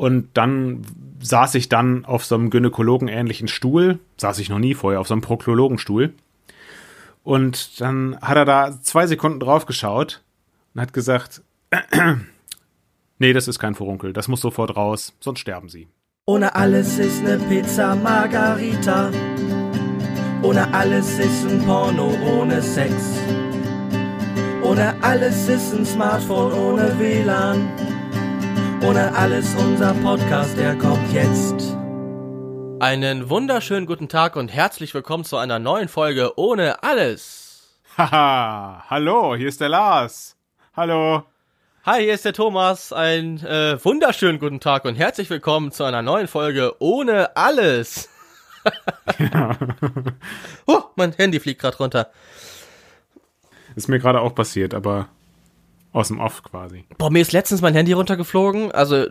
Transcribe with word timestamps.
Und 0.00 0.30
dann 0.32 0.80
saß 1.20 1.56
ich 1.56 1.68
dann 1.68 2.06
auf 2.06 2.24
so 2.24 2.34
einem 2.34 2.48
Gynäkologen-ähnlichen 2.48 3.48
Stuhl, 3.48 3.98
saß 4.16 4.38
ich 4.38 4.48
noch 4.48 4.58
nie 4.58 4.72
vorher, 4.72 4.98
auf 4.98 5.08
so 5.08 5.12
einem 5.12 5.20
Proktologenstuhl. 5.20 6.14
Und 7.22 7.78
dann 7.82 8.18
hat 8.22 8.38
er 8.38 8.46
da 8.46 8.80
zwei 8.80 9.06
Sekunden 9.06 9.40
drauf 9.40 9.66
geschaut 9.66 10.22
und 10.72 10.80
hat 10.80 10.94
gesagt, 10.94 11.42
nee, 13.18 13.34
das 13.34 13.46
ist 13.46 13.58
kein 13.58 13.74
Furunkel, 13.74 14.14
das 14.14 14.26
muss 14.26 14.40
sofort 14.40 14.74
raus, 14.74 15.12
sonst 15.20 15.40
sterben 15.40 15.68
sie. 15.68 15.86
Ohne 16.24 16.54
alles 16.54 16.98
ist 16.98 17.22
ne 17.22 17.38
Pizza 17.50 17.94
Margarita. 17.94 19.10
Ohne 20.40 20.72
alles 20.72 21.18
ist 21.18 21.46
ein 21.46 21.62
Porno 21.66 22.14
ohne 22.24 22.62
Sex. 22.62 22.94
Ohne 24.62 24.94
alles 25.02 25.46
ist 25.46 25.74
ein 25.74 25.84
Smartphone 25.84 26.54
ohne 26.54 26.98
WLAN. 26.98 27.89
Ohne 28.82 29.14
alles 29.14 29.54
unser 29.56 29.92
Podcast, 29.92 30.56
der 30.56 30.74
kommt 30.76 31.12
jetzt. 31.12 31.76
Einen 32.80 33.28
wunderschönen 33.28 33.84
guten 33.84 34.08
Tag 34.08 34.36
und 34.36 34.48
herzlich 34.48 34.94
willkommen 34.94 35.24
zu 35.24 35.36
einer 35.36 35.58
neuen 35.58 35.88
Folge 35.88 36.38
ohne 36.38 36.82
alles. 36.82 37.78
Haha, 37.98 38.84
hallo, 38.88 39.36
hier 39.36 39.48
ist 39.48 39.60
der 39.60 39.68
Lars. 39.68 40.38
Hallo. 40.74 41.24
Hi, 41.84 42.02
hier 42.02 42.14
ist 42.14 42.24
der 42.24 42.32
Thomas. 42.32 42.90
Einen 42.92 43.44
äh, 43.44 43.84
wunderschönen 43.84 44.38
guten 44.38 44.60
Tag 44.60 44.86
und 44.86 44.94
herzlich 44.94 45.28
willkommen 45.28 45.72
zu 45.72 45.84
einer 45.84 46.00
neuen 46.00 46.26
Folge 46.26 46.74
ohne 46.78 47.36
alles. 47.36 48.08
Ja. 49.18 49.56
Oh, 50.66 50.82
mein 50.94 51.12
Handy 51.12 51.40
fliegt 51.40 51.62
gerade 51.62 51.78
runter. 51.78 52.10
Ist 53.74 53.88
mir 53.88 53.98
gerade 53.98 54.20
auch 54.20 54.34
passiert, 54.34 54.74
aber 54.74 55.08
aus 55.92 56.08
dem 56.08 56.20
Off 56.20 56.42
quasi. 56.42 56.84
Boah, 56.98 57.10
mir 57.10 57.20
ist 57.22 57.32
letztens 57.32 57.62
mein 57.62 57.74
Handy 57.74 57.92
runtergeflogen. 57.92 58.70
Also, 58.72 59.06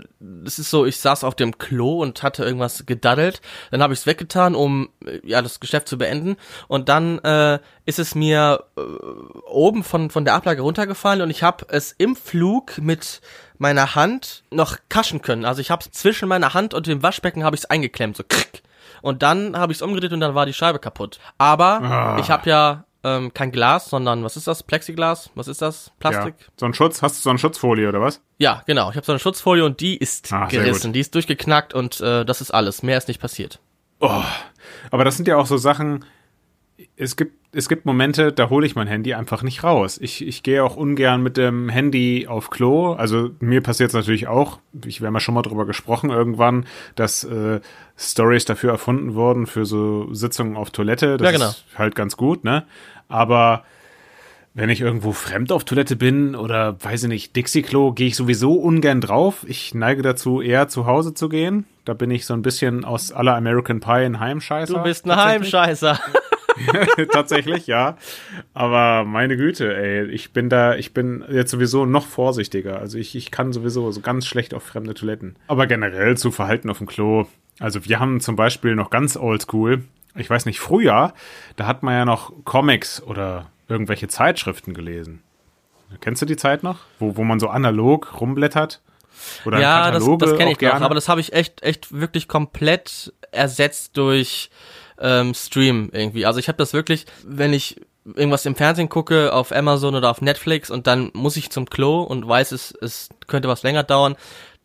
es 0.46 0.60
ist 0.60 0.70
so, 0.70 0.86
ich 0.86 0.98
saß 0.98 1.24
auf 1.24 1.36
dem 1.36 1.58
Klo 1.58 2.02
und 2.02 2.24
hatte 2.24 2.44
irgendwas 2.44 2.86
gedaddelt. 2.86 3.42
Dann 3.72 3.82
habe 3.84 3.94
ich 3.94 4.00
es 4.00 4.06
weggetan, 4.06 4.56
um 4.56 4.90
äh, 5.06 5.20
ja 5.24 5.42
das 5.42 5.60
Geschäft 5.60 5.88
zu 5.90 5.98
beenden. 5.98 6.38
Und 6.68 6.88
dann 6.90 7.20
äh, 7.20 7.60
ist 7.86 8.00
es 8.00 8.16
mir 8.16 8.64
äh, 8.78 8.82
oben 9.50 9.84
von, 9.84 10.10
von 10.10 10.24
der 10.26 10.36
Ablage 10.36 10.62
runtergefallen 10.62 11.22
und 11.22 11.30
ich 11.30 11.44
habe 11.44 11.66
es 11.70 11.94
im 11.98 12.16
Flug 12.16 12.78
mit 12.78 13.22
meiner 13.58 13.96
Hand 13.96 14.44
noch 14.52 14.78
kaschen 14.88 15.22
können. 15.22 15.44
Also 15.44 15.60
ich 15.62 15.72
habe 15.72 15.84
es 15.84 15.92
zwischen 15.92 16.30
meiner 16.30 16.54
Hand 16.54 16.74
und 16.74 16.88
dem 16.88 17.04
Waschbecken 17.04 17.44
habe 17.44 17.56
ich 17.56 17.64
es 17.64 17.70
eingeklemmt, 17.70 18.16
so 18.16 18.24
krick. 18.28 18.64
Und 19.02 19.22
dann 19.24 19.58
habe 19.58 19.72
ich 19.72 19.78
es 19.80 19.82
umgedreht 19.82 20.12
und 20.14 20.20
dann 20.22 20.36
war 20.36 20.46
die 20.46 20.54
Scheibe 20.54 20.80
kaputt. 20.80 21.20
Aber 21.38 21.82
Ah. 21.82 22.18
ich 22.20 22.30
habe 22.30 22.50
ja 22.50 22.86
ähm, 23.04 23.34
kein 23.34 23.52
Glas, 23.52 23.90
sondern 23.90 24.24
was 24.24 24.36
ist 24.38 24.48
das? 24.48 24.64
Plexiglas? 24.64 25.30
Was 25.36 25.48
ist 25.48 25.62
das? 25.62 25.92
Plastik? 26.00 26.36
Ja. 26.40 26.46
So 26.58 26.66
ein 26.66 26.74
Schutz, 26.74 27.02
hast 27.02 27.18
du 27.18 27.22
so 27.22 27.30
eine 27.30 27.40
Schutzfolie 27.40 27.88
oder 27.88 28.02
was? 28.02 28.22
Ja, 28.38 28.62
genau. 28.66 28.90
Ich 28.90 28.96
habe 28.98 29.06
so 29.06 29.12
eine 29.12 29.20
Schutzfolie 29.20 29.64
und 29.66 29.80
die 29.80 29.98
ist 29.98 30.32
Ah, 30.34 30.48
gerissen, 30.48 30.94
die 30.94 31.00
ist 31.00 31.16
durchgeknackt 31.16 31.74
und 31.74 32.02
äh, 32.02 32.26
das 32.26 32.42
ist 32.42 32.52
alles. 32.52 32.84
Mehr 32.84 32.98
ist 32.98 33.08
nicht 33.08 33.22
passiert. 33.22 33.60
Oh, 34.02 34.24
aber 34.92 35.04
das 35.04 35.18
sind 35.18 35.28
ja 35.28 35.38
auch 35.38 35.46
so 35.46 35.58
Sachen, 35.58 36.06
es 37.02 37.16
gibt, 37.16 37.34
es 37.54 37.70
gibt 37.70 37.86
Momente, 37.86 38.34
da 38.34 38.50
hole 38.50 38.66
ich 38.68 38.76
mein 38.76 38.88
Handy 38.88 39.14
einfach 39.14 39.42
nicht 39.42 39.64
raus. 39.64 39.98
Ich, 40.02 40.26
ich 40.26 40.44
gehe 40.44 40.64
auch 40.64 40.76
ungern 40.76 41.24
mit 41.24 41.38
dem 41.38 41.70
Handy 41.70 42.28
auf 42.28 42.50
Klo. 42.50 42.92
Also 42.92 43.30
mir 43.40 43.62
passiert 43.62 43.92
es 43.92 43.94
natürlich 43.94 44.28
auch, 44.28 44.60
ich 44.86 45.00
wir 45.00 45.08
haben 45.08 45.14
ja 45.14 45.22
schon 45.22 45.34
mal 45.34 45.42
drüber 45.42 45.66
gesprochen 45.66 46.10
irgendwann, 46.10 46.66
dass 46.96 47.24
äh, 47.24 47.62
Stories 47.98 48.44
dafür 48.44 48.72
erfunden 48.72 49.16
wurden 49.16 49.48
für 49.48 49.66
so 49.66 50.14
Sitzungen 50.14 50.58
auf 50.58 50.72
Toilette. 50.72 51.16
Das 51.16 51.26
Ja, 51.26 51.32
genau. 51.32 51.50
ist 51.50 51.64
halt 51.78 51.96
ganz 51.96 52.18
gut, 52.18 52.44
ne? 52.44 52.66
Aber 53.08 53.64
wenn 54.54 54.70
ich 54.70 54.82
irgendwo 54.82 55.14
fremd 55.14 55.54
auf 55.54 55.64
Toilette 55.64 55.96
bin 55.96 56.36
oder 56.36 56.84
weiß 56.84 57.04
ich 57.04 57.10
nicht, 57.10 57.36
Dixie-Klo, 57.36 57.94
gehe 57.94 58.08
ich 58.08 58.18
sowieso 58.18 58.56
ungern 58.56 59.00
drauf. 59.00 59.46
Ich 59.48 59.74
neige 59.74 60.02
dazu, 60.02 60.42
eher 60.42 60.68
zu 60.68 60.86
Hause 60.86 61.14
zu 61.14 61.30
gehen. 61.30 61.66
Da 61.86 61.94
bin 61.94 62.12
ich 62.12 62.26
so 62.26 62.34
ein 62.34 62.42
bisschen 62.42 62.84
aus 62.84 63.14
aller 63.14 63.36
American 63.36 63.80
Pie 63.80 64.06
ein 64.06 64.20
Heimscheißer. 64.20 64.74
Du 64.74 64.84
bist 64.84 65.10
ein. 65.10 65.16
Heimscheißer. 65.16 65.98
tatsächlich, 67.12 67.68
ja. 67.68 67.98
Aber 68.54 69.06
meine 69.06 69.38
Güte, 69.38 69.76
ey, 69.76 70.06
ich 70.08 70.32
bin 70.32 70.50
da, 70.50 70.76
ich 70.76 70.94
bin 70.94 71.24
jetzt 71.30 71.52
sowieso 71.52 71.86
noch 71.86 72.06
vorsichtiger. 72.06 72.80
Also 72.80 72.98
ich, 72.98 73.16
ich 73.16 73.32
kann 73.32 73.54
sowieso 73.54 73.92
so 73.92 74.02
ganz 74.02 74.26
schlecht 74.28 74.54
auf 74.54 74.64
fremde 74.64 74.94
Toiletten. 74.94 75.36
Aber 75.48 75.68
generell 75.68 76.18
zu 76.18 76.32
Verhalten 76.32 76.70
auf 76.70 76.80
dem 76.80 76.88
Klo. 76.88 77.26
Also 77.60 77.86
wir 77.86 78.00
haben 78.00 78.22
zum 78.22 78.36
Beispiel 78.36 78.76
noch 78.76 78.90
ganz 78.90 79.18
oldschool, 79.18 79.84
ich 80.16 80.30
weiß 80.30 80.46
nicht, 80.46 80.60
früher, 80.60 81.14
da 81.56 81.68
hat 81.68 81.84
man 81.84 81.94
ja 81.94 82.06
noch 82.06 82.34
Comics 82.44 83.02
oder 83.02 83.52
irgendwelche 83.68 84.08
Zeitschriften 84.08 84.74
gelesen. 84.74 85.22
Kennst 86.02 86.22
du 86.22 86.26
die 86.26 86.38
Zeit 86.38 86.64
noch? 86.64 86.80
Wo, 87.00 87.18
wo 87.18 87.24
man 87.24 87.40
so 87.40 87.50
analog 87.50 88.20
rumblättert? 88.20 88.82
Oder 89.46 89.60
ja, 89.60 89.92
das, 89.92 90.06
das 90.20 90.38
kenne 90.38 90.52
ich 90.52 90.58
gerne? 90.58 90.80
noch, 90.80 90.86
aber 90.86 90.96
das 90.96 91.10
habe 91.10 91.20
ich 91.20 91.34
echt, 91.34 91.62
echt 91.64 91.92
wirklich 91.92 92.28
komplett 92.28 93.14
ersetzt 93.32 93.98
durch 93.98 94.50
ähm, 95.00 95.34
Stream 95.34 95.90
irgendwie. 95.94 96.26
Also 96.26 96.40
ich 96.40 96.48
habe 96.48 96.58
das 96.58 96.74
wirklich, 96.74 97.06
wenn 97.26 97.54
ich 97.54 97.82
irgendwas 98.06 98.46
im 98.46 98.56
Fernsehen 98.56 98.90
gucke, 98.90 99.34
auf 99.34 99.52
Amazon 99.52 99.96
oder 99.96 100.10
auf 100.10 100.22
Netflix 100.22 100.70
und 100.70 100.88
dann 100.88 101.12
muss 101.14 101.38
ich 101.38 101.52
zum 101.52 101.70
Klo 101.70 102.02
und 102.02 102.28
weiß, 102.28 102.52
es, 102.52 102.74
es 102.82 103.10
könnte 103.28 103.48
was 103.48 103.64
länger 103.64 103.84
dauern, 103.84 104.16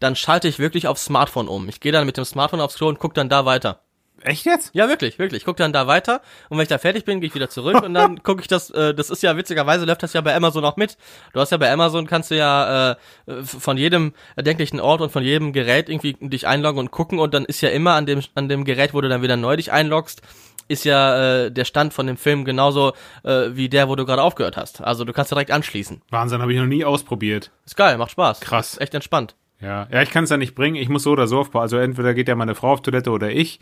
dann 0.01 0.17
schalte 0.17 0.49
ich 0.49 0.59
wirklich 0.59 0.87
aufs 0.87 1.05
Smartphone 1.05 1.49
um. 1.49 1.69
Ich 1.69 1.81
gehe 1.81 1.93
dann 1.93 2.07
mit 2.07 2.17
dem 2.17 2.25
Smartphone 2.25 2.61
aufs 2.61 2.77
Klo 2.77 2.89
und 2.89 2.99
gucke 2.99 3.15
dann 3.15 3.29
da 3.29 3.45
weiter. 3.45 3.84
Echt 4.25 4.47
jetzt? 4.47 4.71
Ja, 4.75 4.89
wirklich, 4.89 5.19
wirklich. 5.19 5.43
Ich 5.43 5.45
guck 5.45 5.59
dann 5.59 5.75
da 5.75 5.87
weiter 5.87 6.23
und 6.49 6.57
wenn 6.57 6.63
ich 6.63 6.69
da 6.69 6.79
fertig 6.79 7.05
bin, 7.05 7.21
gehe 7.21 7.29
ich 7.29 7.35
wieder 7.35 7.51
zurück 7.51 7.83
und 7.83 7.93
dann 7.93 8.23
gucke 8.23 8.41
ich 8.41 8.49
das, 8.49 8.71
äh, 8.71 8.95
das 8.95 9.11
ist 9.11 9.23
ja 9.23 9.37
witzigerweise 9.37 9.85
läuft 9.85 10.03
das 10.03 10.15
ja 10.15 10.23
bei 10.23 10.35
Amazon 10.35 10.65
auch 10.65 10.77
mit. 10.77 10.97
Du 11.35 11.41
hast 11.41 11.53
ja 11.53 11.59
bei 11.59 11.71
Amazon 11.71 12.07
kannst 12.07 12.31
du 12.31 12.37
ja 12.37 12.93
äh, 12.93 12.97
von 13.45 13.77
jedem 13.77 14.15
erdenklichen 14.35 14.81
Ort 14.81 15.03
und 15.03 15.13
von 15.13 15.23
jedem 15.23 15.53
Gerät 15.53 15.91
irgendwie 15.91 16.17
dich 16.19 16.47
einloggen 16.47 16.79
und 16.81 16.91
gucken 16.91 17.19
und 17.19 17.35
dann 17.35 17.45
ist 17.45 17.61
ja 17.61 17.69
immer 17.69 17.93
an 17.93 18.07
dem 18.07 18.23
an 18.35 18.49
dem 18.49 18.65
Gerät, 18.65 18.95
wo 18.95 19.03
du 19.03 19.11
dann 19.11 19.21
wieder 19.21 19.37
neu 19.37 19.57
dich 19.57 19.73
einloggst, 19.73 20.23
ist 20.69 20.85
ja 20.85 21.45
äh, 21.45 21.53
der 21.53 21.67
Stand 21.67 21.93
von 21.93 22.07
dem 22.07 22.17
Film 22.17 22.47
genauso 22.47 22.95
äh, 23.25 23.49
wie 23.51 23.69
der, 23.69 23.89
wo 23.91 23.97
du 23.97 24.07
gerade 24.07 24.23
aufgehört 24.23 24.57
hast. 24.57 24.81
Also 24.81 25.05
du 25.05 25.13
kannst 25.13 25.31
direkt 25.31 25.51
anschließen. 25.51 26.01
Wahnsinn, 26.11 26.41
habe 26.41 26.53
ich 26.53 26.59
noch 26.59 26.67
nie 26.67 26.85
ausprobiert. 26.85 27.51
Ist 27.67 27.77
geil, 27.77 27.99
macht 27.99 28.13
Spaß. 28.13 28.41
Krass. 28.41 28.75
Ist 28.75 28.81
echt 28.81 28.95
entspannt. 28.95 29.35
Ja, 29.65 29.89
ja, 29.91 30.03
ich 30.03 30.11
kann 30.11 30.25
es 30.25 30.31
ja 30.31 30.37
nicht 30.37 30.55
bringen. 30.55 30.77
Ich 30.77 30.89
muss 30.89 31.03
so 31.05 31.13
oder 31.13 31.27
so 31.27 31.41
auf, 31.41 31.57
also 31.57 31.79
entweder 31.79 32.13
geht 32.15 32.29
ja 32.29 32.35
meine 32.37 32.55
Frau 32.55 32.73
auf 32.73 32.83
Toilette 32.83 33.11
oder 33.11 33.31
ich. 33.31 33.61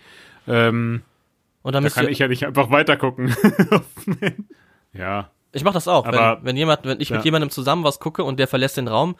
Ähm, 0.48 1.02
Und 1.62 1.74
dann 1.74 1.84
da 1.84 1.90
kann 1.90 2.08
ich 2.08 2.18
ja 2.18 2.26
nicht 2.28 2.44
einfach 2.44 2.70
weiter 2.70 2.96
gucken. 2.96 3.34
ja, 4.92 5.30
Ich 5.52 5.64
mache 5.64 5.74
das 5.74 5.88
auch. 5.88 6.06
Aber- 6.06 6.38
wenn, 6.38 6.46
wenn 6.46 6.56
jemand, 6.56 6.84
wenn 6.84 7.00
ich 7.00 7.10
Ja. 7.10 7.16
mit 7.16 7.24
jemandem 7.24 7.50
zusammen 7.50 7.84
was 7.84 8.00
gucke 8.00 8.24
und 8.24 8.38
der 8.40 8.48
verlässt 8.48 8.76
den 8.76 8.88
Raum, 8.88 9.16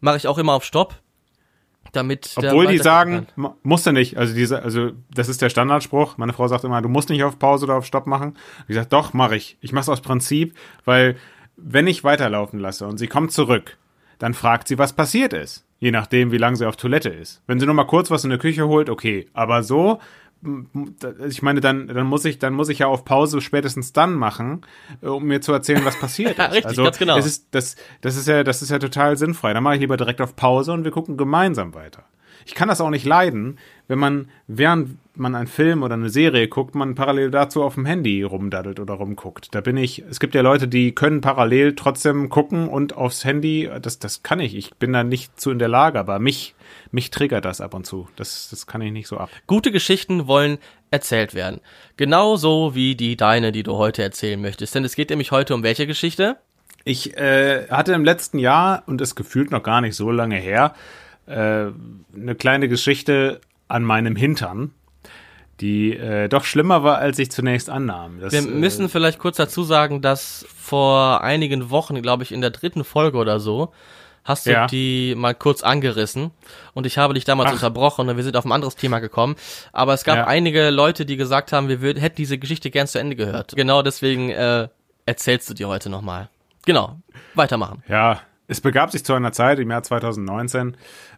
mache 0.00 0.16
ich 0.16 0.26
auch 0.26 0.38
immer 0.38 0.54
auf 0.54 0.64
Stopp, 0.64 0.94
damit. 1.92 2.32
obwohl 2.36 2.66
die 2.66 2.78
sagen, 2.78 3.26
kann. 3.26 3.26
mu- 3.36 3.54
musst 3.62 3.86
du 3.86 3.92
nicht. 3.92 4.16
Also 4.16 4.34
diese, 4.34 4.62
also 4.62 4.92
das 5.14 5.28
ist 5.28 5.42
der 5.42 5.50
Standardspruch. 5.50 6.16
Meine 6.18 6.32
Frau 6.32 6.48
sagt 6.48 6.64
immer, 6.64 6.80
du 6.82 6.88
musst 6.88 7.08
nicht 7.10 7.22
auf 7.24 7.38
Pause 7.38 7.66
oder 7.66 7.74
auf 7.76 7.84
Stopp 7.86 8.06
machen. 8.06 8.36
Ich 8.68 8.74
sage, 8.74 8.88
doch, 8.88 9.12
mache 9.12 9.36
ich. 9.36 9.56
Ich 9.60 9.72
mache 9.72 9.82
es 9.82 9.88
aus 9.88 10.00
Prinzip, 10.00 10.54
weil 10.84 11.16
wenn 11.56 11.86
ich 11.86 12.04
weiterlaufen 12.04 12.58
lasse 12.58 12.86
und 12.86 12.98
sie 12.98 13.06
kommt 13.06 13.32
zurück, 13.32 13.76
dann 14.18 14.34
fragt 14.34 14.66
sie, 14.68 14.78
was 14.78 14.92
passiert 14.94 15.32
ist. 15.34 15.65
Je 15.78 15.90
nachdem, 15.90 16.32
wie 16.32 16.38
lange 16.38 16.56
sie 16.56 16.66
auf 16.66 16.76
Toilette 16.76 17.10
ist. 17.10 17.42
Wenn 17.46 17.60
sie 17.60 17.66
nur 17.66 17.74
mal 17.74 17.84
kurz 17.84 18.10
was 18.10 18.24
in 18.24 18.30
der 18.30 18.38
Küche 18.38 18.66
holt, 18.66 18.88
okay. 18.88 19.26
Aber 19.34 19.62
so, 19.62 19.98
m- 20.42 20.68
m- 20.74 20.94
da- 20.98 21.12
ich 21.28 21.42
meine, 21.42 21.60
dann, 21.60 21.86
dann 21.88 22.06
muss 22.06 22.24
ich, 22.24 22.38
dann 22.38 22.54
muss 22.54 22.70
ich 22.70 22.78
ja 22.78 22.86
auf 22.86 23.04
Pause 23.04 23.40
spätestens 23.42 23.92
dann 23.92 24.14
machen, 24.14 24.62
äh, 25.02 25.06
um 25.08 25.24
mir 25.24 25.40
zu 25.42 25.52
erzählen, 25.52 25.84
was 25.84 25.98
passiert 25.98 26.38
Ja, 26.38 26.46
ist. 26.46 26.52
richtig, 26.54 26.66
also, 26.66 26.84
ganz 26.84 26.98
genau. 26.98 27.18
Es 27.18 27.26
ist, 27.26 27.48
das, 27.50 27.76
das 28.00 28.16
ist 28.16 28.26
ja, 28.26 28.42
das 28.42 28.62
ist 28.62 28.70
ja 28.70 28.78
total 28.78 29.16
sinnfrei. 29.18 29.52
Dann 29.52 29.62
mache 29.62 29.74
ich 29.74 29.80
lieber 29.80 29.98
direkt 29.98 30.20
auf 30.22 30.34
Pause 30.34 30.72
und 30.72 30.84
wir 30.84 30.90
gucken 30.92 31.16
gemeinsam 31.18 31.74
weiter. 31.74 32.04
Ich 32.44 32.54
kann 32.54 32.68
das 32.68 32.80
auch 32.80 32.90
nicht 32.90 33.04
leiden, 33.04 33.58
wenn 33.88 33.98
man, 33.98 34.28
während 34.46 34.98
man 35.14 35.34
einen 35.34 35.46
Film 35.46 35.82
oder 35.82 35.94
eine 35.94 36.10
Serie 36.10 36.48
guckt, 36.48 36.74
man 36.74 36.94
parallel 36.94 37.30
dazu 37.30 37.62
auf 37.62 37.74
dem 37.74 37.86
Handy 37.86 38.22
rumdaddelt 38.22 38.80
oder 38.80 38.94
rumguckt. 38.94 39.54
Da 39.54 39.60
bin 39.60 39.76
ich, 39.76 40.04
es 40.10 40.20
gibt 40.20 40.34
ja 40.34 40.42
Leute, 40.42 40.68
die 40.68 40.94
können 40.94 41.20
parallel 41.20 41.74
trotzdem 41.74 42.28
gucken 42.28 42.68
und 42.68 42.96
aufs 42.96 43.24
Handy, 43.24 43.70
das, 43.80 43.98
das 43.98 44.22
kann 44.22 44.40
ich. 44.40 44.54
Ich 44.56 44.74
bin 44.74 44.92
da 44.92 45.04
nicht 45.04 45.40
zu 45.40 45.50
in 45.50 45.58
der 45.58 45.68
Lage, 45.68 45.98
aber 45.98 46.18
mich, 46.18 46.54
mich 46.90 47.10
triggert 47.10 47.44
das 47.44 47.60
ab 47.60 47.74
und 47.74 47.86
zu. 47.86 48.08
Das, 48.16 48.48
das 48.50 48.66
kann 48.66 48.82
ich 48.82 48.92
nicht 48.92 49.08
so 49.08 49.18
ab. 49.18 49.30
Gute 49.46 49.72
Geschichten 49.72 50.26
wollen 50.26 50.58
erzählt 50.90 51.34
werden. 51.34 51.60
Genauso 51.96 52.74
wie 52.74 52.94
die 52.94 53.16
deine, 53.16 53.52
die 53.52 53.62
du 53.62 53.76
heute 53.76 54.02
erzählen 54.02 54.40
möchtest. 54.40 54.74
Denn 54.74 54.84
es 54.84 54.96
geht 54.96 55.10
nämlich 55.10 55.30
heute 55.30 55.54
um 55.54 55.62
welche 55.62 55.86
Geschichte? 55.86 56.36
Ich 56.84 57.16
äh, 57.16 57.66
hatte 57.68 57.94
im 57.94 58.04
letzten 58.04 58.38
Jahr, 58.38 58.84
und 58.86 59.00
es 59.00 59.16
gefühlt 59.16 59.50
noch 59.50 59.64
gar 59.64 59.80
nicht 59.80 59.96
so 59.96 60.12
lange 60.12 60.36
her, 60.36 60.74
äh, 61.26 61.66
eine 62.14 62.34
kleine 62.36 62.68
Geschichte 62.68 63.40
an 63.68 63.82
meinem 63.82 64.16
Hintern, 64.16 64.72
die 65.60 65.96
äh, 65.96 66.28
doch 66.28 66.44
schlimmer 66.44 66.82
war, 66.84 66.98
als 66.98 67.18
ich 67.18 67.30
zunächst 67.30 67.70
annahm. 67.70 68.20
Das, 68.20 68.32
Wir 68.32 68.40
äh, 68.40 68.42
müssen 68.42 68.88
vielleicht 68.88 69.18
kurz 69.18 69.36
dazu 69.36 69.62
sagen, 69.64 70.02
dass 70.02 70.46
vor 70.54 71.22
einigen 71.22 71.70
Wochen, 71.70 72.00
glaube 72.02 72.22
ich, 72.22 72.32
in 72.32 72.40
der 72.40 72.50
dritten 72.50 72.84
Folge 72.84 73.16
oder 73.18 73.40
so, 73.40 73.72
hast 74.22 74.46
du 74.46 74.50
Ja. 74.50 74.66
die 74.66 75.14
mal 75.16 75.34
kurz 75.34 75.62
angerissen 75.62 76.30
und 76.74 76.84
ich 76.84 76.98
habe 76.98 77.14
dich 77.14 77.24
damals 77.24 77.50
Ach. 77.50 77.54
unterbrochen 77.54 78.08
und 78.08 78.16
wir 78.16 78.24
sind 78.24 78.36
auf 78.36 78.44
ein 78.44 78.52
anderes 78.52 78.74
Thema 78.76 78.98
gekommen. 78.98 79.36
Aber 79.72 79.94
es 79.94 80.04
gab 80.04 80.16
Ja. 80.16 80.26
einige 80.26 80.70
Leute, 80.70 81.06
die 81.06 81.16
gesagt 81.16 81.52
haben, 81.52 81.68
wir 81.68 81.80
würden, 81.80 82.00
hätten 82.00 82.16
diese 82.16 82.36
Geschichte 82.36 82.70
gern 82.70 82.86
zu 82.88 82.98
Ende 82.98 83.16
gehört. 83.16 83.54
Genau 83.56 83.82
deswegen 83.82 84.30
äh, 84.30 84.68
erzählst 85.06 85.48
du 85.48 85.54
dir 85.54 85.68
heute 85.68 85.90
nochmal. 85.90 86.28
Genau, 86.66 86.98
weitermachen. 87.34 87.82
Ja, 87.88 88.20
es 88.48 88.60
begab 88.60 88.90
sich 88.90 89.04
zu 89.04 89.14
einer 89.14 89.32
Zeit 89.32 89.58
im 89.58 89.70
Jahr 89.70 89.82
2019, 89.82 90.76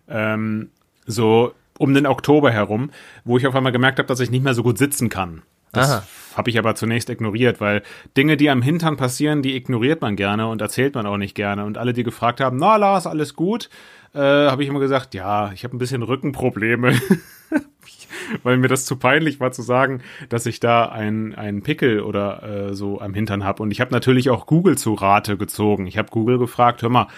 ähm, 0.09 0.71
So 1.07 1.53
um 1.79 1.95
den 1.95 2.07
Oktober 2.07 2.51
herum, 2.51 2.91
wo 3.25 3.37
ich 3.39 3.47
auf 3.47 3.55
einmal 3.55 3.73
gemerkt 3.73 3.99
habe, 3.99 4.09
dass 4.09 4.21
ich 4.21 4.31
nicht 4.31 4.43
mehr 4.43 4.55
so 4.55 4.63
gut 4.63 4.79
sitzen 4.79 5.09
kann. 5.09 5.43
Das 5.73 6.03
habe 6.35 6.51
ich 6.51 6.59
aber 6.59 6.75
zunächst 6.75 7.11
ignoriert, 7.11 7.61
weil 7.61 7.83
Dinge, 8.17 8.37
die 8.37 8.51
am 8.51 8.63
Hintern 8.63 8.97
passieren, 8.97 9.43
die 9.43 9.55
ignoriert 9.55 10.01
man 10.01 10.17
gerne 10.17 10.49
und 10.49 10.61
erzählt 10.61 10.95
man 10.95 11.07
auch 11.07 11.19
nicht 11.19 11.35
gerne. 11.35 11.65
Und 11.65 11.79
alle, 11.79 11.93
die 11.93 12.05
gefragt 12.05 12.41
haben, 12.41 12.57
na 12.57 12.77
Lars, 12.77 13.07
alles 13.07 13.35
gut, 13.35 13.69
äh, 14.15 14.19
habe 14.19 14.63
ich 14.63 14.69
immer 14.69 14.81
gesagt, 14.81 15.15
ja, 15.15 15.53
ich 15.53 15.65
habe 15.65 15.77
ein 15.77 15.79
bisschen 15.79 16.03
Rückenprobleme. 16.03 16.99
weil 18.43 18.57
mir 18.57 18.69
das 18.69 18.85
zu 18.85 18.97
peinlich 18.97 19.41
war 19.41 19.53
zu 19.53 19.63
sagen, 19.63 20.03
dass 20.29 20.47
ich 20.47 20.61
da 20.61 20.87
einen, 20.87 21.35
einen 21.35 21.63
Pickel 21.63 22.01
oder 22.01 22.69
äh, 22.71 22.75
so 22.75 23.01
am 23.01 23.15
Hintern 23.15 23.45
habe. 23.45 23.63
Und 23.63 23.71
ich 23.71 23.81
habe 23.81 23.93
natürlich 23.93 24.31
auch 24.31 24.47
Google 24.47 24.77
zu 24.79 24.95
Rate 24.95 25.37
gezogen. 25.37 25.87
Ich 25.87 25.99
habe 25.99 26.11
Google 26.11 26.39
gefragt, 26.39 26.83
hör 26.83 26.91
mal, 26.91 27.09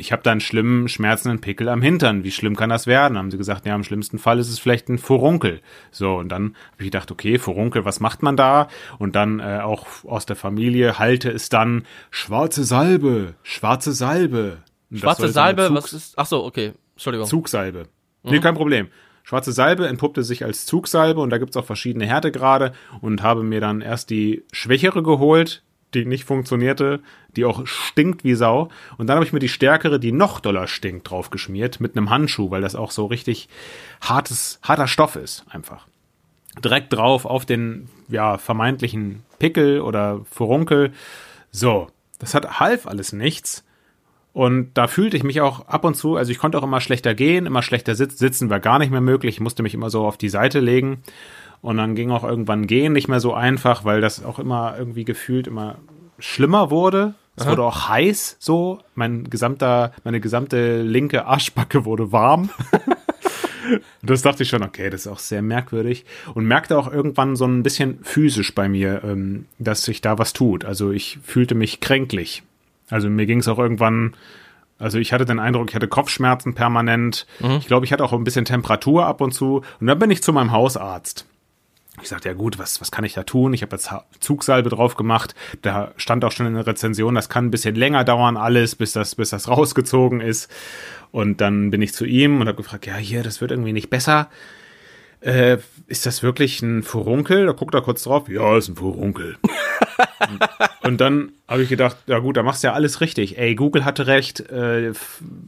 ich 0.00 0.12
habe 0.12 0.22
da 0.22 0.30
einen 0.30 0.40
schlimmen, 0.40 0.88
schmerzenden 0.88 1.40
Pickel 1.40 1.68
am 1.68 1.82
Hintern. 1.82 2.22
Wie 2.22 2.30
schlimm 2.30 2.54
kann 2.54 2.70
das 2.70 2.86
werden? 2.86 3.18
Haben 3.18 3.32
sie 3.32 3.36
gesagt, 3.36 3.66
ja, 3.66 3.74
im 3.74 3.82
schlimmsten 3.82 4.18
Fall 4.18 4.38
ist 4.38 4.48
es 4.48 4.60
vielleicht 4.60 4.88
ein 4.88 4.98
Furunkel. 4.98 5.60
So, 5.90 6.16
und 6.16 6.28
dann 6.28 6.54
habe 6.72 6.78
ich 6.78 6.84
gedacht, 6.86 7.10
okay, 7.10 7.38
Furunkel, 7.38 7.84
was 7.84 7.98
macht 7.98 8.22
man 8.22 8.36
da? 8.36 8.68
Und 8.98 9.16
dann 9.16 9.40
äh, 9.40 9.60
auch 9.62 9.86
aus 10.04 10.24
der 10.24 10.36
Familie 10.36 11.00
halte 11.00 11.30
es 11.30 11.48
dann 11.48 11.84
schwarze 12.10 12.62
Salbe, 12.62 13.34
schwarze 13.42 13.92
Salbe. 13.92 14.58
Und 14.90 14.98
Schwarze 14.98 15.28
Salbe, 15.28 15.68
was 15.72 15.92
ist. 15.92 16.14
Ach 16.16 16.26
so, 16.26 16.44
okay. 16.44 16.72
Entschuldigung. 16.94 17.26
Zugsalbe. 17.26 17.88
Mhm. 18.22 18.30
Nee, 18.30 18.40
kein 18.40 18.54
Problem. 18.54 18.88
Schwarze 19.28 19.52
Salbe 19.52 19.86
entpuppte 19.86 20.22
sich 20.22 20.42
als 20.42 20.64
Zugsalbe 20.64 21.20
und 21.20 21.28
da 21.28 21.36
gibt's 21.36 21.58
auch 21.58 21.66
verschiedene 21.66 22.06
Härtegrade 22.06 22.72
und 23.02 23.22
habe 23.22 23.42
mir 23.42 23.60
dann 23.60 23.82
erst 23.82 24.08
die 24.08 24.42
schwächere 24.52 25.02
geholt, 25.02 25.62
die 25.92 26.06
nicht 26.06 26.24
funktionierte, 26.24 27.00
die 27.36 27.44
auch 27.44 27.66
stinkt 27.66 28.24
wie 28.24 28.32
Sau. 28.32 28.70
Und 28.96 29.06
dann 29.06 29.16
habe 29.16 29.26
ich 29.26 29.34
mir 29.34 29.38
die 29.38 29.50
stärkere, 29.50 30.00
die 30.00 30.12
noch 30.12 30.40
doller 30.40 30.66
stinkt, 30.66 31.10
draufgeschmiert 31.10 31.78
mit 31.78 31.94
einem 31.94 32.08
Handschuh, 32.08 32.50
weil 32.50 32.62
das 32.62 32.74
auch 32.74 32.90
so 32.90 33.04
richtig 33.04 33.50
hartes, 34.00 34.60
harter 34.62 34.88
Stoff 34.88 35.14
ist, 35.14 35.44
einfach. 35.50 35.86
Direkt 36.64 36.94
drauf 36.94 37.26
auf 37.26 37.44
den, 37.44 37.90
ja, 38.08 38.38
vermeintlichen 38.38 39.24
Pickel 39.38 39.82
oder 39.82 40.24
Furunkel. 40.30 40.92
So. 41.50 41.88
Das 42.18 42.32
hat 42.32 42.60
half 42.60 42.86
alles 42.86 43.12
nichts. 43.12 43.62
Und 44.38 44.74
da 44.74 44.86
fühlte 44.86 45.16
ich 45.16 45.24
mich 45.24 45.40
auch 45.40 45.66
ab 45.66 45.84
und 45.84 45.96
zu, 45.96 46.14
also 46.14 46.30
ich 46.30 46.38
konnte 46.38 46.58
auch 46.58 46.62
immer 46.62 46.80
schlechter 46.80 47.12
gehen, 47.12 47.44
immer 47.44 47.60
schlechter 47.60 47.96
sitzen, 47.96 48.18
sitzen 48.18 48.50
war 48.50 48.60
gar 48.60 48.78
nicht 48.78 48.92
mehr 48.92 49.00
möglich, 49.00 49.34
ich 49.34 49.40
musste 49.40 49.64
mich 49.64 49.74
immer 49.74 49.90
so 49.90 50.06
auf 50.06 50.16
die 50.16 50.28
Seite 50.28 50.60
legen. 50.60 51.02
Und 51.60 51.78
dann 51.78 51.96
ging 51.96 52.12
auch 52.12 52.22
irgendwann 52.22 52.68
Gehen 52.68 52.92
nicht 52.92 53.08
mehr 53.08 53.18
so 53.18 53.34
einfach, 53.34 53.84
weil 53.84 54.00
das 54.00 54.24
auch 54.24 54.38
immer 54.38 54.76
irgendwie 54.78 55.04
gefühlt 55.04 55.48
immer 55.48 55.78
schlimmer 56.20 56.70
wurde. 56.70 57.14
Es 57.34 57.46
Aha. 57.46 57.50
wurde 57.50 57.64
auch 57.64 57.88
heiß 57.88 58.36
so. 58.38 58.78
Mein 58.94 59.28
gesamter, 59.28 59.90
meine 60.04 60.20
gesamte 60.20 60.82
linke 60.82 61.26
Arschbacke 61.26 61.84
wurde 61.84 62.12
warm. 62.12 62.50
Das 64.00 64.22
dachte 64.22 64.44
ich 64.44 64.48
schon, 64.48 64.62
okay, 64.62 64.88
das 64.88 65.02
ist 65.02 65.06
auch 65.08 65.18
sehr 65.18 65.42
merkwürdig. 65.42 66.06
Und 66.32 66.46
merkte 66.46 66.78
auch 66.78 66.90
irgendwann 66.90 67.36
so 67.36 67.44
ein 67.44 67.62
bisschen 67.62 67.98
physisch 68.02 68.54
bei 68.54 68.66
mir, 68.66 69.02
ähm, 69.04 69.44
dass 69.58 69.82
sich 69.82 70.00
da 70.00 70.16
was 70.16 70.32
tut. 70.32 70.64
Also 70.64 70.90
ich 70.90 71.18
fühlte 71.22 71.54
mich 71.54 71.80
kränklich. 71.80 72.44
Also 72.90 73.08
mir 73.10 73.26
ging 73.26 73.40
es 73.40 73.48
auch 73.48 73.58
irgendwann, 73.58 74.14
also 74.78 74.98
ich 74.98 75.12
hatte 75.12 75.24
den 75.24 75.38
Eindruck, 75.38 75.70
ich 75.70 75.74
hatte 75.74 75.88
Kopfschmerzen 75.88 76.54
permanent. 76.54 77.26
Ich 77.58 77.66
glaube, 77.66 77.84
ich 77.84 77.92
hatte 77.92 78.04
auch 78.04 78.12
ein 78.12 78.24
bisschen 78.24 78.44
Temperatur 78.44 79.06
ab 79.06 79.20
und 79.20 79.32
zu. 79.32 79.62
Und 79.80 79.86
dann 79.86 79.98
bin 79.98 80.10
ich 80.10 80.22
zu 80.22 80.32
meinem 80.32 80.52
Hausarzt. 80.52 81.26
Ich 82.00 82.08
sagte, 82.08 82.28
ja 82.28 82.34
gut, 82.34 82.60
was, 82.60 82.80
was 82.80 82.92
kann 82.92 83.04
ich 83.04 83.14
da 83.14 83.24
tun? 83.24 83.52
Ich 83.54 83.62
habe 83.62 83.74
jetzt 83.74 83.90
Zugsalbe 84.20 84.70
drauf 84.70 84.94
gemacht. 84.94 85.34
Da 85.62 85.90
stand 85.96 86.24
auch 86.24 86.30
schon 86.30 86.46
in 86.46 86.54
der 86.54 86.66
Rezension, 86.66 87.16
das 87.16 87.28
kann 87.28 87.46
ein 87.46 87.50
bisschen 87.50 87.74
länger 87.74 88.04
dauern, 88.04 88.36
alles, 88.36 88.76
bis 88.76 88.92
das, 88.92 89.16
bis 89.16 89.30
das 89.30 89.48
rausgezogen 89.48 90.20
ist. 90.20 90.48
Und 91.10 91.40
dann 91.40 91.70
bin 91.70 91.82
ich 91.82 91.92
zu 91.92 92.04
ihm 92.04 92.40
und 92.40 92.46
habe 92.46 92.62
gefragt, 92.62 92.86
ja, 92.86 92.94
hier, 92.94 93.24
das 93.24 93.40
wird 93.40 93.50
irgendwie 93.50 93.72
nicht 93.72 93.90
besser. 93.90 94.28
Äh, 95.20 95.58
ist 95.88 96.06
das 96.06 96.22
wirklich 96.22 96.62
ein 96.62 96.84
Furunkel? 96.84 97.46
Da 97.46 97.52
guckt 97.52 97.74
er 97.74 97.82
kurz 97.82 98.04
drauf. 98.04 98.28
Ja, 98.28 98.56
ist 98.56 98.68
ein 98.68 98.76
Furunkel. 98.76 99.36
Und 100.82 101.00
dann 101.00 101.32
habe 101.46 101.62
ich 101.62 101.68
gedacht, 101.68 101.96
ja 102.06 102.18
gut, 102.18 102.36
da 102.36 102.42
machst 102.42 102.62
du 102.62 102.68
ja 102.68 102.74
alles 102.74 103.00
richtig. 103.00 103.38
Ey, 103.38 103.54
Google 103.54 103.84
hatte 103.84 104.06
recht, 104.06 104.40
äh, 104.50 104.92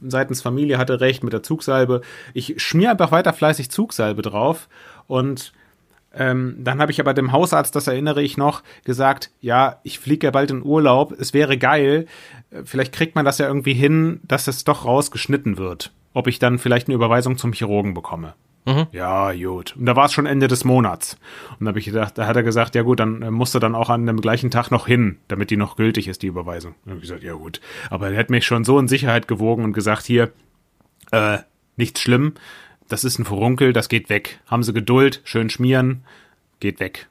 seitens 0.01 0.41
Familie 0.41 0.77
hatte 0.77 1.01
recht 1.01 1.23
mit 1.23 1.33
der 1.33 1.43
Zugsalbe. 1.43 2.01
Ich 2.33 2.61
schmier 2.61 2.91
einfach 2.91 3.11
weiter 3.11 3.33
fleißig 3.33 3.69
Zugsalbe 3.69 4.21
drauf 4.21 4.67
und 5.07 5.53
ähm, 6.13 6.57
dann 6.59 6.81
habe 6.81 6.91
ich 6.91 6.99
aber 6.99 7.13
dem 7.13 7.31
Hausarzt, 7.31 7.75
das 7.75 7.87
erinnere 7.87 8.21
ich 8.21 8.35
noch, 8.35 8.63
gesagt, 8.83 9.31
ja, 9.39 9.79
ich 9.83 9.99
fliege 9.99 10.27
ja 10.27 10.31
bald 10.31 10.51
in 10.51 10.63
Urlaub, 10.63 11.13
es 11.13 11.33
wäre 11.33 11.57
geil, 11.57 12.05
äh, 12.51 12.63
vielleicht 12.65 12.93
kriegt 12.93 13.15
man 13.15 13.25
das 13.25 13.37
ja 13.37 13.47
irgendwie 13.47 13.73
hin, 13.73 14.19
dass 14.23 14.47
es 14.47 14.63
doch 14.63 14.85
rausgeschnitten 14.85 15.57
wird. 15.57 15.91
Ob 16.13 16.27
ich 16.27 16.39
dann 16.39 16.59
vielleicht 16.59 16.87
eine 16.87 16.95
Überweisung 16.95 17.37
zum 17.37 17.53
Chirurgen 17.53 17.93
bekomme. 17.93 18.33
Ja, 18.91 19.33
gut. 19.33 19.75
Und 19.75 19.85
da 19.85 19.95
war 19.95 20.05
es 20.05 20.13
schon 20.13 20.25
Ende 20.25 20.47
des 20.47 20.63
Monats. 20.63 21.17
Und 21.59 21.65
da 21.65 21.69
habe 21.69 21.79
ich 21.79 21.85
gedacht, 21.85 22.17
da 22.17 22.27
hat 22.27 22.35
er 22.35 22.43
gesagt, 22.43 22.75
ja 22.75 22.83
gut, 22.83 22.99
dann 22.99 23.21
äh, 23.21 23.31
musst 23.31 23.55
du 23.55 23.59
dann 23.59 23.75
auch 23.75 23.89
an 23.89 24.05
dem 24.05 24.21
gleichen 24.21 24.51
Tag 24.51 24.69
noch 24.69 24.87
hin, 24.87 25.17
damit 25.27 25.49
die 25.49 25.57
noch 25.57 25.75
gültig 25.75 26.07
ist, 26.07 26.21
die 26.21 26.27
Überweisung. 26.27 26.75
Habe 26.85 26.97
ich 26.97 27.01
gesagt, 27.01 27.23
ja 27.23 27.33
gut. 27.33 27.59
Aber 27.89 28.11
er 28.11 28.19
hat 28.19 28.29
mich 28.29 28.45
schon 28.45 28.63
so 28.63 28.77
in 28.77 28.87
Sicherheit 28.87 29.27
gewogen 29.27 29.63
und 29.63 29.73
gesagt, 29.73 30.05
hier, 30.05 30.31
äh, 31.11 31.39
nichts 31.75 32.01
schlimm, 32.01 32.33
das 32.87 33.03
ist 33.03 33.19
ein 33.19 33.25
Furunkel, 33.25 33.73
das 33.73 33.89
geht 33.89 34.09
weg. 34.09 34.39
Haben 34.47 34.63
Sie 34.63 34.73
Geduld, 34.73 35.21
schön 35.23 35.49
schmieren, 35.49 36.03
geht 36.59 36.79
weg. 36.79 37.07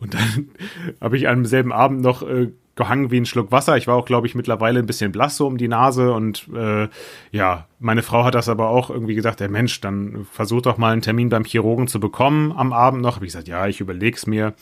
Und 0.00 0.14
dann 0.14 0.50
habe 1.00 1.16
ich 1.16 1.28
am 1.28 1.46
selben 1.46 1.72
Abend 1.72 2.00
noch 2.02 2.22
äh, 2.22 2.48
gehangen 2.78 3.10
wie 3.10 3.18
ein 3.18 3.26
Schluck 3.26 3.52
Wasser. 3.52 3.76
Ich 3.76 3.86
war 3.86 3.96
auch, 3.96 4.06
glaube 4.06 4.26
ich, 4.26 4.34
mittlerweile 4.34 4.78
ein 4.78 4.86
bisschen 4.86 5.12
blass 5.12 5.36
so 5.36 5.46
um 5.46 5.58
die 5.58 5.68
Nase 5.68 6.12
und 6.14 6.48
äh, 6.54 6.88
ja, 7.30 7.66
meine 7.78 8.02
Frau 8.02 8.24
hat 8.24 8.34
das 8.34 8.48
aber 8.48 8.70
auch 8.70 8.88
irgendwie 8.88 9.14
gesagt, 9.14 9.40
der 9.40 9.50
Mensch, 9.50 9.82
dann 9.82 10.26
versuch 10.32 10.62
doch 10.62 10.78
mal 10.78 10.92
einen 10.92 11.02
Termin 11.02 11.28
beim 11.28 11.44
Chirurgen 11.44 11.88
zu 11.88 12.00
bekommen 12.00 12.52
am 12.56 12.72
Abend 12.72 13.02
noch. 13.02 13.16
Habe 13.16 13.26
ich 13.26 13.32
gesagt, 13.32 13.48
ja, 13.48 13.66
ich 13.66 13.80
überleg's 13.80 14.26
mir. 14.26 14.54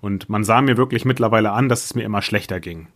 Und 0.00 0.28
man 0.28 0.42
sah 0.42 0.60
mir 0.60 0.76
wirklich 0.76 1.04
mittlerweile 1.04 1.52
an, 1.52 1.68
dass 1.68 1.84
es 1.84 1.94
mir 1.94 2.02
immer 2.02 2.22
schlechter 2.22 2.58
ging. 2.58 2.88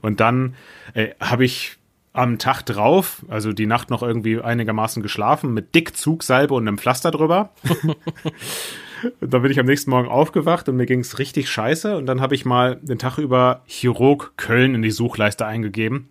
Und 0.00 0.20
dann 0.20 0.54
äh, 0.94 1.10
habe 1.20 1.44
ich 1.44 1.76
am 2.12 2.38
Tag 2.38 2.62
drauf, 2.62 3.24
also 3.28 3.52
die 3.52 3.66
Nacht 3.66 3.90
noch 3.90 4.02
irgendwie 4.02 4.40
einigermaßen 4.40 5.02
geschlafen, 5.02 5.54
mit 5.54 5.74
dick 5.74 5.96
Zugsalbe 5.96 6.54
und 6.54 6.66
einem 6.66 6.78
Pflaster 6.78 7.10
drüber. 7.10 7.50
und 9.20 9.32
dann 9.32 9.42
bin 9.42 9.50
ich 9.50 9.58
am 9.58 9.66
nächsten 9.66 9.90
Morgen 9.90 10.08
aufgewacht 10.08 10.68
und 10.68 10.76
mir 10.76 10.86
ging's 10.86 11.18
richtig 11.18 11.48
scheiße. 11.50 11.96
Und 11.96 12.06
dann 12.06 12.20
habe 12.20 12.34
ich 12.34 12.44
mal 12.44 12.76
den 12.76 12.98
Tag 12.98 13.18
über 13.18 13.62
Chirurg 13.66 14.32
Köln 14.36 14.74
in 14.74 14.82
die 14.82 14.90
Suchleiste 14.90 15.46
eingegeben. 15.46 16.08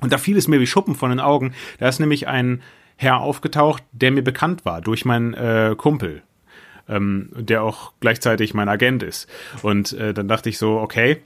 Und 0.00 0.12
da 0.12 0.18
fiel 0.18 0.36
es 0.36 0.48
mir 0.48 0.60
wie 0.60 0.66
Schuppen 0.66 0.94
von 0.94 1.10
den 1.10 1.20
Augen. 1.20 1.54
Da 1.78 1.88
ist 1.88 1.98
nämlich 1.98 2.28
ein 2.28 2.62
Herr 2.96 3.20
aufgetaucht, 3.20 3.82
der 3.92 4.10
mir 4.10 4.22
bekannt 4.22 4.64
war 4.64 4.80
durch 4.80 5.04
meinen 5.04 5.34
äh, 5.34 5.74
Kumpel, 5.76 6.22
ähm, 6.88 7.30
der 7.34 7.62
auch 7.62 7.92
gleichzeitig 8.00 8.54
mein 8.54 8.68
Agent 8.68 9.02
ist. 9.02 9.28
Und 9.62 9.92
äh, 9.92 10.14
dann 10.14 10.28
dachte 10.28 10.48
ich 10.48 10.58
so, 10.58 10.78
okay, 10.78 11.22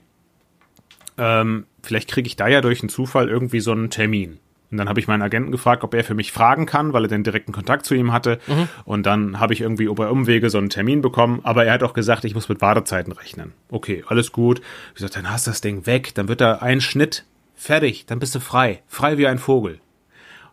ähm, 1.17 1.65
vielleicht 1.83 2.09
kriege 2.09 2.27
ich 2.27 2.35
da 2.35 2.47
ja 2.47 2.61
durch 2.61 2.81
einen 2.81 2.89
Zufall 2.89 3.29
irgendwie 3.29 3.59
so 3.59 3.71
einen 3.71 3.89
Termin. 3.89 4.39
Und 4.73 4.77
dann 4.77 4.89
habe 4.89 4.99
ich 4.99 5.07
meinen 5.07 5.21
Agenten 5.21 5.51
gefragt, 5.51 5.83
ob 5.83 5.93
er 5.93 6.03
für 6.03 6.15
mich 6.15 6.31
fragen 6.31 6.65
kann, 6.65 6.93
weil 6.93 7.05
er 7.05 7.07
den 7.07 7.23
direkten 7.23 7.51
Kontakt 7.51 7.85
zu 7.85 7.93
ihm 7.93 8.11
hatte. 8.11 8.39
Und 8.85 9.05
dann 9.05 9.39
habe 9.39 9.53
ich 9.53 9.61
irgendwie 9.61 9.83
über 9.83 10.09
Umwege 10.09 10.49
so 10.49 10.57
einen 10.57 10.69
Termin 10.69 11.03
bekommen. 11.03 11.41
Aber 11.43 11.63
er 11.63 11.73
hat 11.73 11.83
auch 11.83 11.93
gesagt, 11.93 12.25
ich 12.25 12.33
muss 12.33 12.49
mit 12.49 12.59
Wartezeiten 12.59 13.13
rechnen. 13.13 13.53
Okay, 13.69 14.03
alles 14.07 14.31
gut. 14.31 14.61
Ich 14.89 14.95
gesagt, 14.95 15.15
dann 15.15 15.29
hast 15.29 15.45
du 15.45 15.51
das 15.51 15.61
Ding 15.61 15.85
weg, 15.85 16.15
dann 16.15 16.27
wird 16.27 16.41
da 16.41 16.55
ein 16.55 16.81
Schnitt 16.81 17.23
fertig, 17.53 18.07
dann 18.07 18.17
bist 18.17 18.33
du 18.33 18.39
frei, 18.39 18.81
frei 18.87 19.19
wie 19.19 19.27
ein 19.27 19.37
Vogel. 19.37 19.79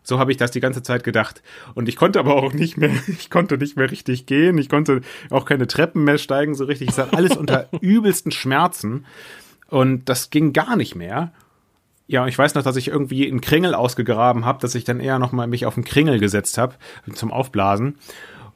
So 0.03 0.19
habe 0.19 0.29
ich 0.29 0.37
das 0.37 0.51
die 0.51 0.59
ganze 0.59 0.83
Zeit 0.83 1.03
gedacht. 1.03 1.41
Und 1.73 1.89
ich 1.89 1.95
konnte 1.95 2.19
aber 2.19 2.35
auch 2.35 2.53
nicht 2.53 2.77
mehr, 2.77 2.91
ich 3.07 3.31
konnte 3.31 3.57
nicht 3.57 3.75
mehr 3.75 3.89
richtig 3.89 4.27
gehen. 4.27 4.59
Ich 4.59 4.69
konnte 4.69 5.01
auch 5.31 5.45
keine 5.45 5.65
Treppen 5.65 6.03
mehr 6.03 6.19
steigen 6.19 6.53
so 6.53 6.65
richtig. 6.65 6.89
Es 6.89 6.99
hat 6.99 7.15
alles 7.15 7.35
unter 7.35 7.69
übelsten 7.81 8.31
Schmerzen. 8.31 9.07
Und 9.67 10.09
das 10.09 10.29
ging 10.29 10.53
gar 10.53 10.75
nicht 10.75 10.95
mehr. 10.95 11.31
Ja, 12.11 12.27
ich 12.27 12.37
weiß 12.37 12.55
noch, 12.55 12.63
dass 12.63 12.75
ich 12.75 12.89
irgendwie 12.89 13.25
einen 13.25 13.39
Kringel 13.39 13.73
ausgegraben 13.73 14.43
habe, 14.43 14.59
dass 14.59 14.75
ich 14.75 14.83
dann 14.83 14.99
eher 14.99 15.17
noch 15.17 15.31
mal 15.31 15.47
mich 15.47 15.65
auf 15.65 15.77
einen 15.77 15.85
Kringel 15.85 16.19
gesetzt 16.19 16.57
habe 16.57 16.75
zum 17.13 17.31
Aufblasen. 17.31 17.95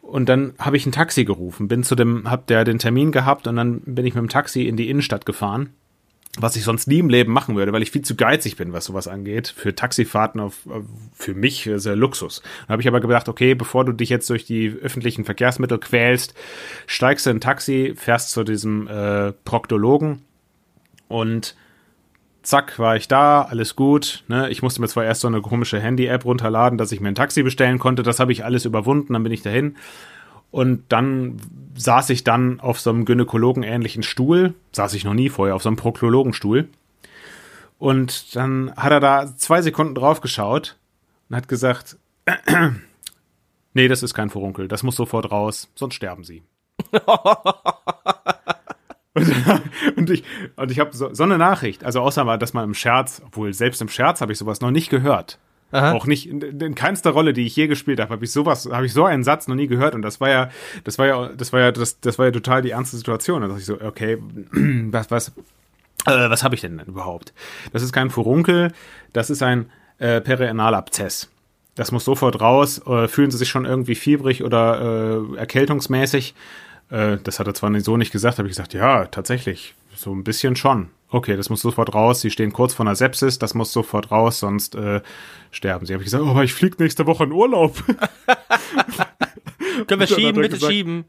Und 0.01 0.27
dann 0.27 0.55
habe 0.59 0.75
ich 0.75 0.85
ein 0.85 0.91
Taxi 0.91 1.23
gerufen, 1.23 1.69
bin 1.69 1.81
zu 1.81 1.95
dem, 1.95 2.29
hab 2.29 2.47
der 2.47 2.65
den 2.65 2.79
Termin 2.79 3.13
gehabt 3.13 3.47
und 3.47 3.55
dann 3.55 3.79
bin 3.85 4.05
ich 4.05 4.13
mit 4.13 4.21
dem 4.21 4.27
Taxi 4.27 4.63
in 4.63 4.75
die 4.75 4.89
Innenstadt 4.89 5.25
gefahren 5.25 5.69
was 6.37 6.57
ich 6.57 6.65
sonst 6.65 6.87
nie 6.87 6.99
im 6.99 7.07
Leben 7.07 7.31
machen 7.31 7.55
würde, 7.55 7.71
weil 7.71 7.81
ich 7.81 7.91
viel 7.91 8.01
zu 8.01 8.13
geizig 8.13 8.57
bin, 8.57 8.73
was 8.73 8.83
sowas 8.83 9.07
angeht. 9.07 9.53
Für 9.55 9.73
Taxifahrten 9.73 10.41
auf, 10.41 10.67
auf 10.67 10.83
für 11.13 11.33
mich 11.33 11.65
ist 11.65 11.85
ja 11.85 11.93
Luxus. 11.93 12.41
Dann 12.67 12.73
habe 12.73 12.81
ich 12.81 12.89
aber 12.89 12.99
gedacht, 12.99 13.29
okay, 13.29 13.55
bevor 13.55 13.85
du 13.85 13.93
dich 13.93 14.09
jetzt 14.09 14.29
durch 14.29 14.43
die 14.43 14.67
öffentlichen 14.81 15.23
Verkehrsmittel 15.23 15.77
quälst, 15.77 16.33
steigst 16.87 17.25
du 17.25 17.29
in 17.29 17.37
ein 17.37 17.39
Taxi, 17.39 17.93
fährst 17.95 18.31
zu 18.31 18.43
diesem 18.43 18.85
äh, 18.89 19.31
Proktologen 19.45 20.23
und 21.07 21.55
zack, 22.45 22.79
war 22.79 22.95
ich 22.95 23.07
da, 23.07 23.43
alles 23.43 23.75
gut. 23.75 24.23
Ne? 24.27 24.49
Ich 24.49 24.61
musste 24.61 24.81
mir 24.81 24.87
zwar 24.87 25.05
erst 25.05 25.21
so 25.21 25.27
eine 25.27 25.41
komische 25.41 25.79
Handy-App 25.79 26.25
runterladen, 26.25 26.77
dass 26.77 26.91
ich 26.91 27.01
mir 27.01 27.09
ein 27.09 27.15
Taxi 27.15 27.43
bestellen 27.43 27.79
konnte. 27.79 28.03
Das 28.03 28.19
habe 28.19 28.31
ich 28.31 28.45
alles 28.45 28.65
überwunden, 28.65 29.13
dann 29.13 29.23
bin 29.23 29.31
ich 29.31 29.41
dahin. 29.41 29.75
Und 30.51 30.83
dann 30.89 31.37
saß 31.75 32.09
ich 32.11 32.23
dann 32.23 32.59
auf 32.59 32.79
so 32.79 32.89
einem 32.89 33.05
Gynäkologen-ähnlichen 33.05 34.03
Stuhl, 34.03 34.53
saß 34.71 34.93
ich 34.93 35.03
noch 35.03 35.13
nie 35.13 35.29
vorher, 35.29 35.55
auf 35.55 35.63
so 35.63 35.69
einem 35.69 35.75
Proktologenstuhl. 35.75 36.69
Und 37.77 38.35
dann 38.35 38.73
hat 38.77 38.91
er 38.91 38.99
da 39.01 39.35
zwei 39.35 39.61
Sekunden 39.61 39.95
drauf 39.95 40.21
geschaut 40.21 40.77
und 41.29 41.35
hat 41.35 41.47
gesagt, 41.47 41.97
Nee, 43.75 43.89
das 43.89 44.03
ist 44.03 44.13
kein 44.13 44.29
Furunkel. 44.29 44.69
Das 44.69 44.83
muss 44.83 44.95
sofort 44.95 45.31
raus, 45.31 45.69
sonst 45.75 45.95
sterben 45.95 46.23
sie. 46.23 46.43
und, 49.15 49.33
und 49.95 50.09
ich, 50.09 50.23
und 50.55 50.71
ich 50.71 50.79
habe 50.79 50.95
so, 50.95 51.13
so 51.13 51.23
eine 51.23 51.37
Nachricht, 51.37 51.83
also 51.83 52.01
außer 52.01 52.23
mal, 52.23 52.37
dass 52.37 52.53
man 52.53 52.63
im 52.65 52.73
Scherz, 52.73 53.21
obwohl 53.25 53.53
selbst 53.53 53.81
im 53.81 53.89
Scherz 53.89 54.21
habe 54.21 54.31
ich 54.31 54.37
sowas 54.37 54.61
noch 54.61 54.71
nicht 54.71 54.89
gehört. 54.89 55.39
Aha. 55.71 55.93
Auch 55.93 56.05
nicht 56.05 56.29
in, 56.29 56.41
in 56.41 56.75
keinster 56.75 57.09
Rolle, 57.09 57.33
die 57.33 57.45
ich 57.45 57.55
je 57.55 57.67
gespielt 57.67 57.99
habe, 57.99 58.11
habe 58.11 58.23
ich 58.23 58.31
sowas, 58.31 58.69
habe 58.71 58.85
ich 58.85 58.93
so 58.93 59.05
einen 59.05 59.23
Satz 59.23 59.47
noch 59.47 59.55
nie 59.55 59.67
gehört 59.67 59.95
und 59.95 60.03
das 60.03 60.21
war 60.21 60.29
ja, 60.29 60.49
das 60.83 60.99
war 60.99 61.07
ja, 61.07 61.29
das 61.29 61.51
war 61.53 61.59
ja, 61.59 61.71
das, 61.71 61.99
das 61.99 62.19
war 62.19 62.27
ja 62.27 62.31
total 62.31 62.61
die 62.61 62.69
ernste 62.69 62.97
Situation. 62.97 63.41
Da 63.41 63.47
dachte 63.47 63.59
ich 63.59 63.65
so, 63.65 63.81
okay, 63.81 64.17
was, 64.51 65.09
was, 65.09 65.29
äh, 66.05 66.29
was 66.29 66.43
habe 66.43 66.55
ich 66.55 66.61
denn, 66.61 66.77
denn 66.77 66.87
überhaupt? 66.87 67.33
Das 67.73 67.81
ist 67.81 67.93
kein 67.93 68.09
Furunkel, 68.09 68.71
das 69.11 69.29
ist 69.29 69.41
ein 69.41 69.69
äh, 69.97 70.21
Perianalabzess. 70.21 71.29
Das 71.75 71.91
muss 71.91 72.05
sofort 72.05 72.39
raus. 72.39 72.81
Äh, 72.87 73.07
fühlen 73.07 73.31
Sie 73.31 73.37
sich 73.37 73.49
schon 73.49 73.65
irgendwie 73.65 73.95
fiebrig 73.95 74.43
oder 74.43 75.25
äh, 75.33 75.37
erkältungsmäßig? 75.37 76.33
Äh, 76.89 77.17
das 77.23 77.39
hat 77.39 77.47
er 77.47 77.53
zwar 77.53 77.77
so 77.81 77.97
nicht 77.97 78.11
gesagt, 78.11 78.37
habe 78.37 78.47
ich 78.47 78.55
gesagt, 78.55 78.73
ja, 78.73 79.05
tatsächlich, 79.05 79.75
so 79.95 80.13
ein 80.13 80.23
bisschen 80.23 80.55
schon. 80.55 80.89
Okay, 81.09 81.37
das 81.37 81.49
muss 81.49 81.61
sofort 81.61 81.93
raus. 81.93 82.21
Sie 82.21 82.31
stehen 82.31 82.51
kurz 82.51 82.73
vor 82.73 82.85
einer 82.85 82.95
Sepsis, 82.95 83.39
das 83.39 83.53
muss 83.53 83.71
sofort 83.71 84.11
raus, 84.11 84.39
sonst 84.39 84.75
äh, 84.75 85.01
sterben 85.51 85.85
Sie. 85.85 85.93
Habe 85.93 86.03
ich 86.03 86.07
gesagt, 86.07 86.23
oh, 86.23 86.29
aber 86.29 86.43
ich 86.43 86.53
fliege 86.53 86.75
nächste 86.79 87.05
Woche 87.05 87.23
in 87.23 87.31
Urlaub. 87.31 87.81
Können 89.87 89.99
wir 89.99 90.07
schieben, 90.07 90.41
bitte 90.41 90.55
gesagt, 90.55 90.71
schieben. 90.71 91.05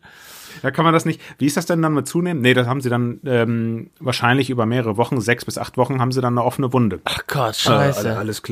Ja, 0.63 0.71
kann 0.71 0.85
man 0.85 0.95
das 0.95 1.05
nicht. 1.05 1.21
Wie 1.39 1.47
ist 1.47 1.57
das 1.57 1.67
denn 1.67 1.83
dann 1.83 1.95
mit 1.95 2.07
zunehmen? 2.07 2.43
Nee, 2.43 2.55
das 2.55 2.67
haben 2.67 2.81
sie 2.81 2.89
dann 2.89 3.21
ähm, 3.25 3.91
wahrscheinlich 4.01 4.51
über 4.51 4.67
mehrere 4.67 4.97
Wochen, 4.97 5.21
sechs 5.21 5.45
bis 5.45 5.59
acht 5.59 5.77
Wochen, 5.77 6.01
haben 6.01 6.13
sie 6.13 6.21
dann 6.21 6.35
eine 6.35 6.45
offene 6.45 6.73
Wunde. 6.73 7.01
Ach 7.05 7.21
Gott, 7.27 7.57
scheiße. 7.57 8.09
Äh, 8.09 8.13
alles, 8.13 8.43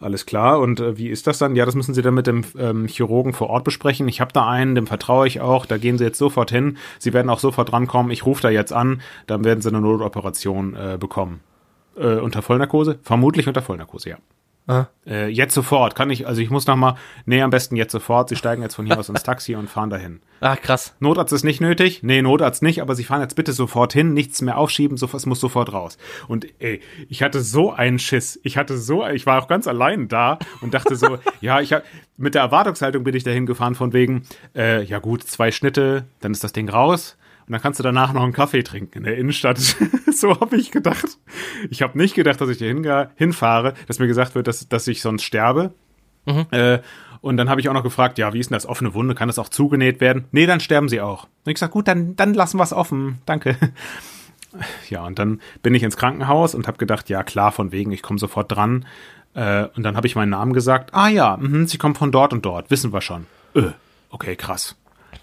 alles 0.00 0.26
klar. 0.26 0.60
Und 0.60 0.80
äh, 0.80 0.98
wie 0.98 1.08
ist 1.08 1.26
das 1.26 1.38
dann? 1.38 1.56
Ja, 1.56 1.64
das 1.64 1.74
müssen 1.74 1.94
sie 1.94 2.02
dann 2.02 2.14
mit 2.14 2.26
dem 2.26 2.44
ähm, 2.58 2.86
Chirurgen 2.86 3.32
vor 3.32 3.50
Ort 3.50 3.64
besprechen. 3.64 4.08
Ich 4.08 4.20
habe 4.20 4.32
da 4.32 4.48
einen, 4.48 4.74
dem 4.74 4.86
vertraue 4.86 5.26
ich 5.26 5.40
auch. 5.40 5.66
Da 5.66 5.78
gehen 5.78 5.98
sie 5.98 6.04
jetzt 6.04 6.18
sofort 6.18 6.50
hin. 6.50 6.78
Sie 6.98 7.12
werden 7.12 7.30
auch 7.30 7.40
sofort 7.40 7.72
drankommen. 7.72 8.12
Ich 8.12 8.26
rufe 8.26 8.42
da 8.42 8.50
jetzt 8.50 8.72
an. 8.72 9.00
Dann 9.26 9.44
werden 9.44 9.60
sie 9.60 9.68
eine 9.68 9.80
Notoperation 9.80 10.74
äh, 10.74 10.96
bekommen. 10.98 11.40
Äh, 11.96 12.16
unter 12.16 12.42
Vollnarkose? 12.42 12.98
Vermutlich 13.02 13.48
unter 13.48 13.62
Vollnarkose, 13.62 14.10
ja. 14.10 14.16
Ah. 14.68 14.88
Äh, 15.06 15.28
jetzt 15.28 15.54
sofort, 15.54 15.94
kann 15.94 16.10
ich, 16.10 16.26
also 16.26 16.42
ich 16.42 16.50
muss 16.50 16.66
nochmal, 16.66 16.96
nee, 17.24 17.40
am 17.40 17.48
besten 17.48 17.74
jetzt 17.74 17.90
sofort. 17.90 18.28
Sie 18.28 18.36
steigen 18.36 18.60
jetzt 18.60 18.74
von 18.74 18.84
hier 18.84 18.98
aus 18.98 19.08
ins 19.08 19.22
Taxi 19.22 19.54
und 19.54 19.70
fahren 19.70 19.88
dahin. 19.88 20.20
Ah, 20.40 20.56
krass. 20.56 20.94
Notarzt 21.00 21.32
ist 21.32 21.42
nicht 21.42 21.62
nötig. 21.62 22.02
Nee, 22.02 22.20
Notarzt 22.20 22.62
nicht, 22.62 22.82
aber 22.82 22.94
Sie 22.94 23.04
fahren 23.04 23.22
jetzt 23.22 23.34
bitte 23.34 23.54
sofort 23.54 23.94
hin, 23.94 24.12
nichts 24.12 24.42
mehr 24.42 24.58
aufschieben, 24.58 24.98
so, 24.98 25.08
es 25.10 25.24
muss 25.24 25.40
sofort 25.40 25.72
raus. 25.72 25.96
Und 26.28 26.46
ey, 26.58 26.82
ich 27.08 27.22
hatte 27.22 27.40
so 27.40 27.72
einen 27.72 27.98
Schiss. 27.98 28.38
Ich 28.42 28.58
hatte 28.58 28.76
so, 28.76 29.06
ich 29.06 29.24
war 29.24 29.42
auch 29.42 29.48
ganz 29.48 29.66
allein 29.66 30.06
da 30.06 30.38
und 30.60 30.74
dachte 30.74 30.96
so, 30.96 31.18
ja, 31.40 31.62
ich 31.62 31.72
hab, 31.72 31.84
mit 32.18 32.34
der 32.34 32.42
Erwartungshaltung 32.42 33.04
bin 33.04 33.16
ich 33.16 33.24
dahin 33.24 33.46
gefahren 33.46 33.74
von 33.74 33.94
wegen, 33.94 34.24
äh, 34.54 34.84
ja 34.84 34.98
gut, 34.98 35.24
zwei 35.24 35.50
Schnitte, 35.50 36.04
dann 36.20 36.32
ist 36.32 36.44
das 36.44 36.52
Ding 36.52 36.68
raus 36.68 37.16
und 37.48 37.52
dann 37.52 37.62
kannst 37.62 37.78
du 37.78 37.82
danach 37.82 38.12
noch 38.12 38.22
einen 38.22 38.34
Kaffee 38.34 38.62
trinken 38.62 38.98
in 38.98 39.04
der 39.04 39.16
Innenstadt. 39.16 39.58
so 40.12 40.38
habe 40.38 40.56
ich 40.56 40.70
gedacht. 40.70 41.18
Ich 41.70 41.80
habe 41.80 41.96
nicht 41.96 42.14
gedacht, 42.14 42.40
dass 42.40 42.50
ich 42.50 42.58
hier 42.58 43.10
hinfahre, 43.16 43.72
dass 43.86 43.98
mir 43.98 44.06
gesagt 44.06 44.34
wird, 44.34 44.46
dass, 44.46 44.68
dass 44.68 44.86
ich 44.86 45.00
sonst 45.00 45.22
sterbe. 45.22 45.72
Mhm. 46.26 46.46
Äh, 46.50 46.80
und 47.22 47.38
dann 47.38 47.48
habe 47.48 47.60
ich 47.60 47.68
auch 47.68 47.74
noch 47.74 47.82
gefragt, 47.82 48.18
ja, 48.18 48.32
wie 48.34 48.38
ist 48.38 48.50
denn 48.50 48.56
das 48.56 48.66
offene 48.66 48.92
Wunde? 48.92 49.14
Kann 49.14 49.28
das 49.28 49.38
auch 49.38 49.48
zugenäht 49.48 50.00
werden? 50.00 50.26
Nee, 50.30 50.44
dann 50.44 50.60
sterben 50.60 50.90
sie 50.90 51.00
auch. 51.00 51.24
Und 51.24 51.50
ich 51.50 51.54
gesagt, 51.54 51.72
gut, 51.72 51.88
dann, 51.88 52.16
dann 52.16 52.34
lassen 52.34 52.58
wir 52.58 52.64
es 52.64 52.72
offen. 52.72 53.18
Danke. 53.26 53.56
Ja, 54.88 55.04
und 55.04 55.18
dann 55.18 55.42
bin 55.62 55.74
ich 55.74 55.82
ins 55.82 55.98
Krankenhaus 55.98 56.54
und 56.54 56.66
habe 56.66 56.78
gedacht, 56.78 57.10
ja, 57.10 57.22
klar, 57.22 57.52
von 57.52 57.70
wegen, 57.70 57.92
ich 57.92 58.00
komme 58.00 58.18
sofort 58.18 58.50
dran. 58.50 58.86
Äh, 59.34 59.66
und 59.76 59.82
dann 59.82 59.94
habe 59.94 60.06
ich 60.06 60.16
meinen 60.16 60.30
Namen 60.30 60.54
gesagt. 60.54 60.94
Ah 60.94 61.08
ja, 61.08 61.36
mh, 61.36 61.66
sie 61.66 61.76
kommen 61.76 61.94
von 61.94 62.10
dort 62.10 62.32
und 62.32 62.46
dort, 62.46 62.70
wissen 62.70 62.90
wir 62.90 63.02
schon. 63.02 63.26
Öh, 63.54 63.72
okay, 64.08 64.36
krass. 64.36 64.74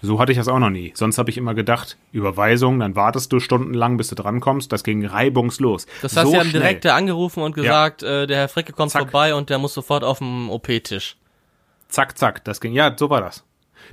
So 0.02 0.20
hatte 0.20 0.32
ich 0.32 0.38
das 0.38 0.48
auch 0.48 0.58
noch 0.58 0.70
nie. 0.70 0.92
Sonst 0.94 1.18
habe 1.18 1.30
ich 1.30 1.38
immer 1.38 1.54
gedacht, 1.54 1.96
Überweisung, 2.12 2.80
dann 2.80 2.96
wartest 2.96 3.32
du 3.32 3.40
stundenlang, 3.40 3.96
bis 3.96 4.08
du 4.08 4.14
drankommst. 4.14 4.70
Das 4.70 4.84
ging 4.84 5.04
reibungslos. 5.04 5.86
Das 6.02 6.16
heißt, 6.16 6.26
so 6.26 6.32
sie 6.32 6.38
haben 6.38 6.52
direkt 6.52 6.86
angerufen 6.86 7.42
und 7.42 7.54
gesagt, 7.54 8.02
ja. 8.02 8.22
äh, 8.22 8.26
der 8.26 8.36
Herr 8.38 8.48
Fricke 8.48 8.72
kommt 8.72 8.92
zack. 8.92 9.02
vorbei 9.02 9.34
und 9.34 9.50
der 9.50 9.58
muss 9.58 9.74
sofort 9.74 10.04
auf 10.04 10.18
dem 10.18 10.50
OP-Tisch. 10.50 11.16
Zack, 11.88 12.18
zack, 12.18 12.44
das 12.44 12.60
ging. 12.60 12.72
Ja, 12.72 12.94
so 12.96 13.10
war 13.10 13.20
das. 13.20 13.44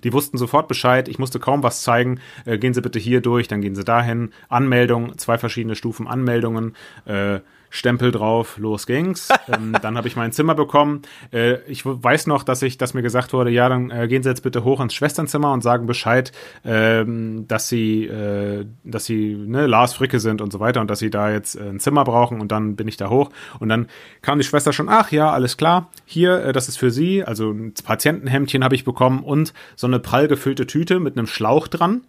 Die 0.03 0.13
wussten 0.13 0.37
sofort 0.37 0.67
Bescheid, 0.67 1.07
ich 1.07 1.19
musste 1.19 1.39
kaum 1.39 1.61
was 1.63 1.83
zeigen. 1.83 2.19
Äh, 2.45 2.57
gehen 2.57 2.73
Sie 2.73 2.81
bitte 2.81 2.99
hier 2.99 3.21
durch, 3.21 3.47
dann 3.47 3.61
gehen 3.61 3.75
Sie 3.75 3.83
dahin. 3.83 4.31
Anmeldung, 4.49 5.17
zwei 5.17 5.37
verschiedene 5.37 5.75
Stufen 5.75 6.07
Anmeldungen. 6.07 6.75
Äh, 7.05 7.39
Stempel 7.75 8.11
drauf, 8.11 8.59
los 8.59 8.85
ging's. 8.85 9.29
ähm, 9.51 9.75
dann 9.81 9.97
habe 9.97 10.07
ich 10.07 10.15
mein 10.15 10.31
Zimmer 10.31 10.53
bekommen. 10.53 11.01
Äh, 11.31 11.55
ich 11.67 11.83
weiß 11.83 12.27
noch, 12.27 12.43
dass 12.43 12.61
ich, 12.61 12.77
dass 12.77 12.93
mir 12.93 13.01
gesagt 13.01 13.33
wurde, 13.33 13.49
ja, 13.49 13.67
dann 13.67 13.89
äh, 13.89 14.07
gehen 14.07 14.21
Sie 14.21 14.29
jetzt 14.29 14.43
bitte 14.43 14.63
hoch 14.63 14.79
ins 14.79 14.93
Schwesternzimmer 14.93 15.51
und 15.51 15.63
sagen 15.63 15.87
Bescheid, 15.87 16.31
ähm, 16.63 17.47
dass 17.47 17.69
Sie, 17.69 18.05
äh, 18.05 18.67
dass 18.83 19.05
Sie 19.05 19.33
ne, 19.33 19.65
Lars 19.65 19.93
Fricke 19.95 20.19
sind 20.19 20.39
und 20.39 20.53
so 20.53 20.59
weiter 20.59 20.81
und 20.81 20.89
dass 20.91 20.99
Sie 20.99 21.09
da 21.09 21.31
jetzt 21.31 21.55
äh, 21.55 21.67
ein 21.67 21.79
Zimmer 21.79 22.03
brauchen. 22.03 22.41
Und 22.41 22.51
dann 22.51 22.75
bin 22.75 22.87
ich 22.87 22.97
da 22.97 23.09
hoch 23.09 23.31
und 23.59 23.69
dann 23.69 23.87
kam 24.21 24.37
die 24.37 24.45
Schwester 24.45 24.71
schon, 24.71 24.87
ach 24.87 25.11
ja, 25.11 25.31
alles 25.31 25.57
klar, 25.57 25.89
hier, 26.05 26.45
äh, 26.45 26.53
das 26.53 26.69
ist 26.69 26.77
für 26.77 26.91
Sie. 26.91 27.23
Also 27.23 27.49
ein 27.49 27.73
Patientenhemdchen 27.83 28.63
habe 28.63 28.75
ich 28.75 28.83
bekommen 28.83 29.23
und 29.23 29.51
so 29.75 29.87
eine 29.87 29.99
prall 29.99 30.27
gefüllte 30.27 30.67
Tüte 30.67 30.99
mit 30.99 31.17
einem 31.17 31.25
Schlauch 31.25 31.67
dran 31.67 32.01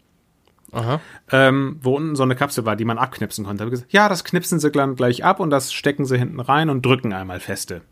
ähm, 1.31 1.79
wo 1.81 1.97
unten 1.97 2.17
so 2.17 2.23
eine 2.23 2.37
Kapsel 2.37 2.65
war, 2.65 2.77
die 2.77 2.85
man 2.85 2.99
abknipsen 2.99 3.45
konnte. 3.45 3.59
Da 3.59 3.65
habe 3.65 3.75
ich 3.75 3.81
gesagt, 3.81 3.93
ja, 3.93 4.09
das 4.09 4.25
knipsen 4.25 4.61
sie 4.61 4.71
dann 4.71 4.97
gleich 4.97 5.25
ab 5.25 5.41
und 5.41 5.51
das 5.51 5.73
stecken 5.73 6.05
sie 6.05 6.19
hinten 6.19 6.41
rein 6.41 6.71
und 6.71 6.85
drücken 6.85 7.13
einmal 7.13 7.41
feste. 7.41 7.83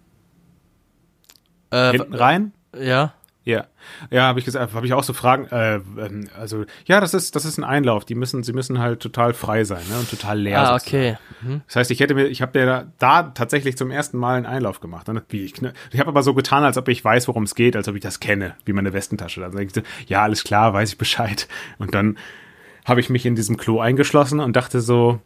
Äh, 1.70 1.92
hinten 1.92 2.14
rein? 2.14 2.52
Ja. 2.78 3.14
Ja, 3.44 3.66
ja, 4.10 4.22
habe 4.22 4.38
ich 4.38 4.44
gesagt, 4.44 4.72
habe 4.72 4.86
ich 4.86 4.92
auch 4.92 5.02
so 5.02 5.12
Fragen. 5.12 5.46
Äh, 5.48 5.74
ähm, 5.74 6.28
also 6.38 6.64
ja, 6.84 7.00
das 7.00 7.12
ist 7.12 7.34
das 7.34 7.44
ist 7.44 7.58
ein 7.58 7.64
Einlauf. 7.64 8.04
Die 8.04 8.14
müssen, 8.14 8.44
sie 8.44 8.52
müssen 8.52 8.78
halt 8.78 9.00
total 9.00 9.34
frei 9.34 9.64
sein 9.64 9.82
ne, 9.90 9.98
und 9.98 10.08
total 10.08 10.38
leer. 10.38 10.60
Ah, 10.60 10.76
okay. 10.76 11.16
Mhm. 11.40 11.62
Das 11.66 11.74
heißt, 11.74 11.90
ich 11.90 11.98
hätte 11.98 12.14
mir, 12.14 12.26
ich 12.26 12.40
habe 12.40 12.64
da, 12.64 12.86
da 12.98 13.22
tatsächlich 13.24 13.76
zum 13.76 13.90
ersten 13.90 14.16
Mal 14.16 14.36
einen 14.36 14.46
Einlauf 14.46 14.78
gemacht. 14.78 15.08
Und 15.08 15.20
wie 15.30 15.44
ich, 15.44 15.60
ne, 15.60 15.72
ich 15.90 15.98
habe 15.98 16.08
aber 16.08 16.22
so 16.22 16.34
getan, 16.34 16.62
als 16.62 16.78
ob 16.78 16.86
ich 16.86 17.04
weiß, 17.04 17.26
worum 17.26 17.42
es 17.42 17.56
geht, 17.56 17.74
als 17.74 17.88
ob 17.88 17.96
ich 17.96 18.00
das 18.00 18.20
kenne, 18.20 18.54
wie 18.64 18.72
meine 18.72 18.92
Westentasche. 18.92 19.40
Dann 19.40 19.50
sag 19.50 19.62
ich 19.62 19.74
so, 19.74 19.82
ja, 20.06 20.22
alles 20.22 20.44
klar, 20.44 20.72
weiß 20.72 20.90
ich 20.90 20.98
Bescheid. 20.98 21.48
Und 21.78 21.94
dann 21.94 22.18
habe 22.84 23.00
ich 23.00 23.10
mich 23.10 23.26
in 23.26 23.34
diesem 23.34 23.56
Klo 23.56 23.80
eingeschlossen 23.80 24.40
und 24.40 24.56
dachte 24.56 24.80
so, 24.80 25.20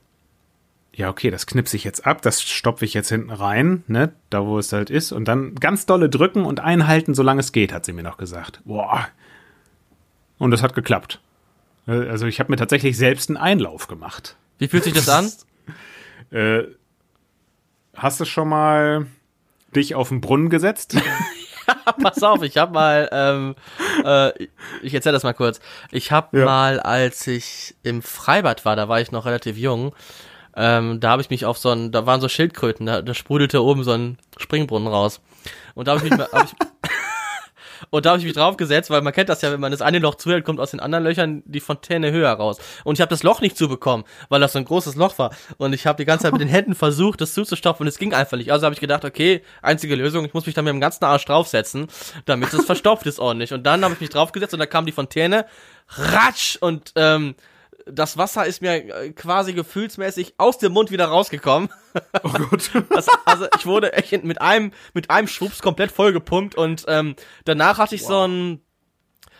ja, 0.92 1.10
okay, 1.10 1.30
das 1.30 1.46
knipse 1.46 1.76
ich 1.76 1.84
jetzt 1.84 2.06
ab, 2.06 2.22
das 2.22 2.42
stopfe 2.42 2.84
ich 2.84 2.94
jetzt 2.94 3.10
hinten 3.10 3.30
rein, 3.30 3.84
ne, 3.86 4.12
da 4.30 4.46
wo 4.46 4.58
es 4.58 4.72
halt 4.72 4.88
ist, 4.88 5.12
und 5.12 5.26
dann 5.26 5.54
ganz 5.54 5.84
dolle 5.84 6.08
drücken 6.08 6.44
und 6.44 6.60
einhalten, 6.60 7.14
solange 7.14 7.40
es 7.40 7.52
geht, 7.52 7.72
hat 7.72 7.84
sie 7.84 7.92
mir 7.92 8.02
noch 8.02 8.16
gesagt. 8.16 8.62
Boah. 8.64 9.06
Und 10.38 10.50
das 10.50 10.62
hat 10.62 10.74
geklappt. 10.74 11.20
Also 11.86 12.26
ich 12.26 12.40
habe 12.40 12.50
mir 12.50 12.56
tatsächlich 12.56 12.96
selbst 12.96 13.30
einen 13.30 13.36
Einlauf 13.36 13.86
gemacht. 13.86 14.36
Wie 14.58 14.68
fühlt 14.68 14.84
sich 14.84 14.94
das 14.94 15.08
an? 15.08 15.30
äh, 16.30 16.64
hast 17.94 18.20
du 18.20 18.24
schon 18.24 18.48
mal 18.48 19.06
dich 19.74 19.94
auf 19.94 20.08
den 20.08 20.20
Brunnen 20.20 20.50
gesetzt? 20.50 20.96
pass 22.02 22.22
auf, 22.22 22.42
ich 22.42 22.56
habe 22.56 22.72
mal, 22.72 23.08
ähm, 23.12 23.54
äh, 24.04 24.32
ich 24.82 24.94
erzähle 24.94 25.14
das 25.14 25.22
mal 25.22 25.34
kurz. 25.34 25.60
Ich 25.90 26.12
habe 26.12 26.38
ja. 26.38 26.44
mal, 26.44 26.80
als 26.80 27.26
ich 27.26 27.74
im 27.82 28.02
Freibad 28.02 28.64
war, 28.64 28.76
da 28.76 28.88
war 28.88 29.00
ich 29.00 29.12
noch 29.12 29.26
relativ 29.26 29.56
jung, 29.56 29.94
ähm, 30.56 31.00
da 31.00 31.10
habe 31.10 31.22
ich 31.22 31.30
mich 31.30 31.44
auf 31.44 31.58
so 31.58 31.70
ein, 31.70 31.92
da 31.92 32.06
waren 32.06 32.20
so 32.20 32.28
Schildkröten, 32.28 32.86
da, 32.86 33.02
da 33.02 33.12
sprudelte 33.12 33.62
oben 33.62 33.84
so 33.84 33.92
ein 33.92 34.18
Springbrunnen 34.38 34.88
raus. 34.88 35.20
Und 35.74 35.86
da 35.86 35.92
habe 35.92 36.04
ich 36.04 36.10
mich, 36.10 36.20
hab 36.20 36.44
ich, 36.44 36.52
und 37.90 38.06
da 38.06 38.10
habe 38.10 38.18
ich 38.18 38.24
mich 38.24 38.34
draufgesetzt, 38.34 38.90
weil 38.90 39.02
man 39.02 39.12
kennt 39.12 39.28
das 39.28 39.42
ja, 39.42 39.52
wenn 39.52 39.60
man 39.60 39.72
das 39.72 39.82
eine 39.82 39.98
Loch 39.98 40.16
zuhält, 40.16 40.44
kommt 40.44 40.60
aus 40.60 40.70
den 40.70 40.80
anderen 40.80 41.04
Löchern 41.04 41.42
die 41.46 41.60
Fontäne 41.60 42.12
höher 42.12 42.32
raus. 42.32 42.58
Und 42.84 42.94
ich 42.94 43.00
habe 43.00 43.10
das 43.10 43.22
Loch 43.22 43.40
nicht 43.40 43.56
zubekommen, 43.56 44.04
weil 44.28 44.40
das 44.40 44.52
so 44.52 44.58
ein 44.58 44.64
großes 44.64 44.96
Loch 44.96 45.18
war. 45.18 45.30
Und 45.58 45.72
ich 45.72 45.86
habe 45.86 45.96
die 45.96 46.04
ganze 46.04 46.24
Zeit 46.24 46.32
mit 46.32 46.40
den 46.40 46.48
Händen 46.48 46.74
versucht, 46.74 47.20
das 47.20 47.34
zuzustopfen 47.34 47.84
und 47.84 47.88
es 47.88 47.98
ging 47.98 48.14
einfach 48.14 48.36
nicht. 48.36 48.52
Also 48.52 48.64
habe 48.64 48.74
ich 48.74 48.80
gedacht, 48.80 49.04
okay, 49.04 49.42
einzige 49.62 49.94
Lösung, 49.94 50.24
ich 50.24 50.34
muss 50.34 50.46
mich 50.46 50.54
da 50.54 50.62
mit 50.62 50.72
dem 50.72 50.80
ganzen 50.80 51.04
Arsch 51.04 51.24
draufsetzen, 51.24 51.88
damit 52.24 52.52
es 52.52 52.64
verstopft 52.64 53.06
ist 53.06 53.18
ordentlich. 53.18 53.52
Und 53.52 53.64
dann 53.64 53.84
habe 53.84 53.94
ich 53.94 54.00
mich 54.00 54.10
draufgesetzt 54.10 54.54
und 54.54 54.60
da 54.60 54.66
kam 54.66 54.86
die 54.86 54.92
Fontäne, 54.92 55.46
ratsch 55.88 56.56
und 56.60 56.92
ähm, 56.96 57.34
das 57.86 58.18
Wasser 58.18 58.46
ist 58.46 58.60
mir 58.62 58.74
äh, 58.74 59.12
quasi 59.12 59.52
gefühlsmäßig 59.52 60.34
aus 60.38 60.58
dem 60.58 60.72
Mund 60.72 60.90
wieder 60.90 61.06
rausgekommen. 61.06 61.68
Oh 62.22 62.28
Gott. 62.28 62.70
Das, 62.90 63.06
also 63.24 63.46
ich 63.56 63.64
wurde 63.64 63.94
echt 63.94 64.22
mit 64.22 64.42
einem, 64.42 64.72
mit 64.92 65.08
einem 65.08 65.28
Schwupps 65.28 65.62
komplett 65.62 65.90
vollgepumpt 65.90 66.54
und 66.54 66.84
ähm, 66.88 67.16
danach 67.46 67.78
hatte 67.78 67.94
ich 67.94 68.02
wow. 68.02 68.08
so 68.08 68.26
ein 68.26 68.60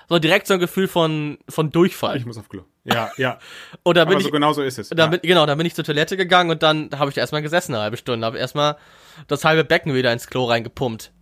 so 0.09 0.19
direkt 0.19 0.47
so 0.47 0.55
ein 0.55 0.61
Gefühl 0.61 0.89
von, 0.89 1.37
von 1.51 1.71
Durchfall. 1.71 2.17
Ich 2.17 2.25
muss 2.25 2.39
auf 2.39 2.49
Klo. 2.49 2.63
Ja, 2.85 3.11
ja. 3.19 3.39
und 3.83 3.97
da 3.99 4.05
bin 4.05 4.15
Aber 4.15 4.21
ich, 4.21 4.27
so 4.27 4.33
genau 4.33 4.55
so 4.55 4.63
ist 4.63 4.79
es. 4.79 4.89
Da 4.89 5.05
ja. 5.05 5.07
bin, 5.09 5.21
genau, 5.23 5.45
da 5.45 5.55
bin 5.55 5.67
ich 5.67 5.75
zur 5.75 5.85
Toilette 5.85 6.17
gegangen 6.17 6.51
und 6.51 6.63
dann 6.63 6.89
habe 6.97 7.11
ich 7.11 7.15
da 7.15 7.21
erstmal 7.21 7.43
gesessen 7.43 7.75
eine 7.75 7.83
halbe 7.83 7.99
Stunde, 7.99 8.25
habe 8.25 8.39
erstmal 8.39 8.79
das 9.27 9.45
halbe 9.45 9.65
Becken 9.65 9.93
wieder 9.93 10.15
ins 10.15 10.29
Klo 10.29 10.45
reingepumpt. 10.45 11.13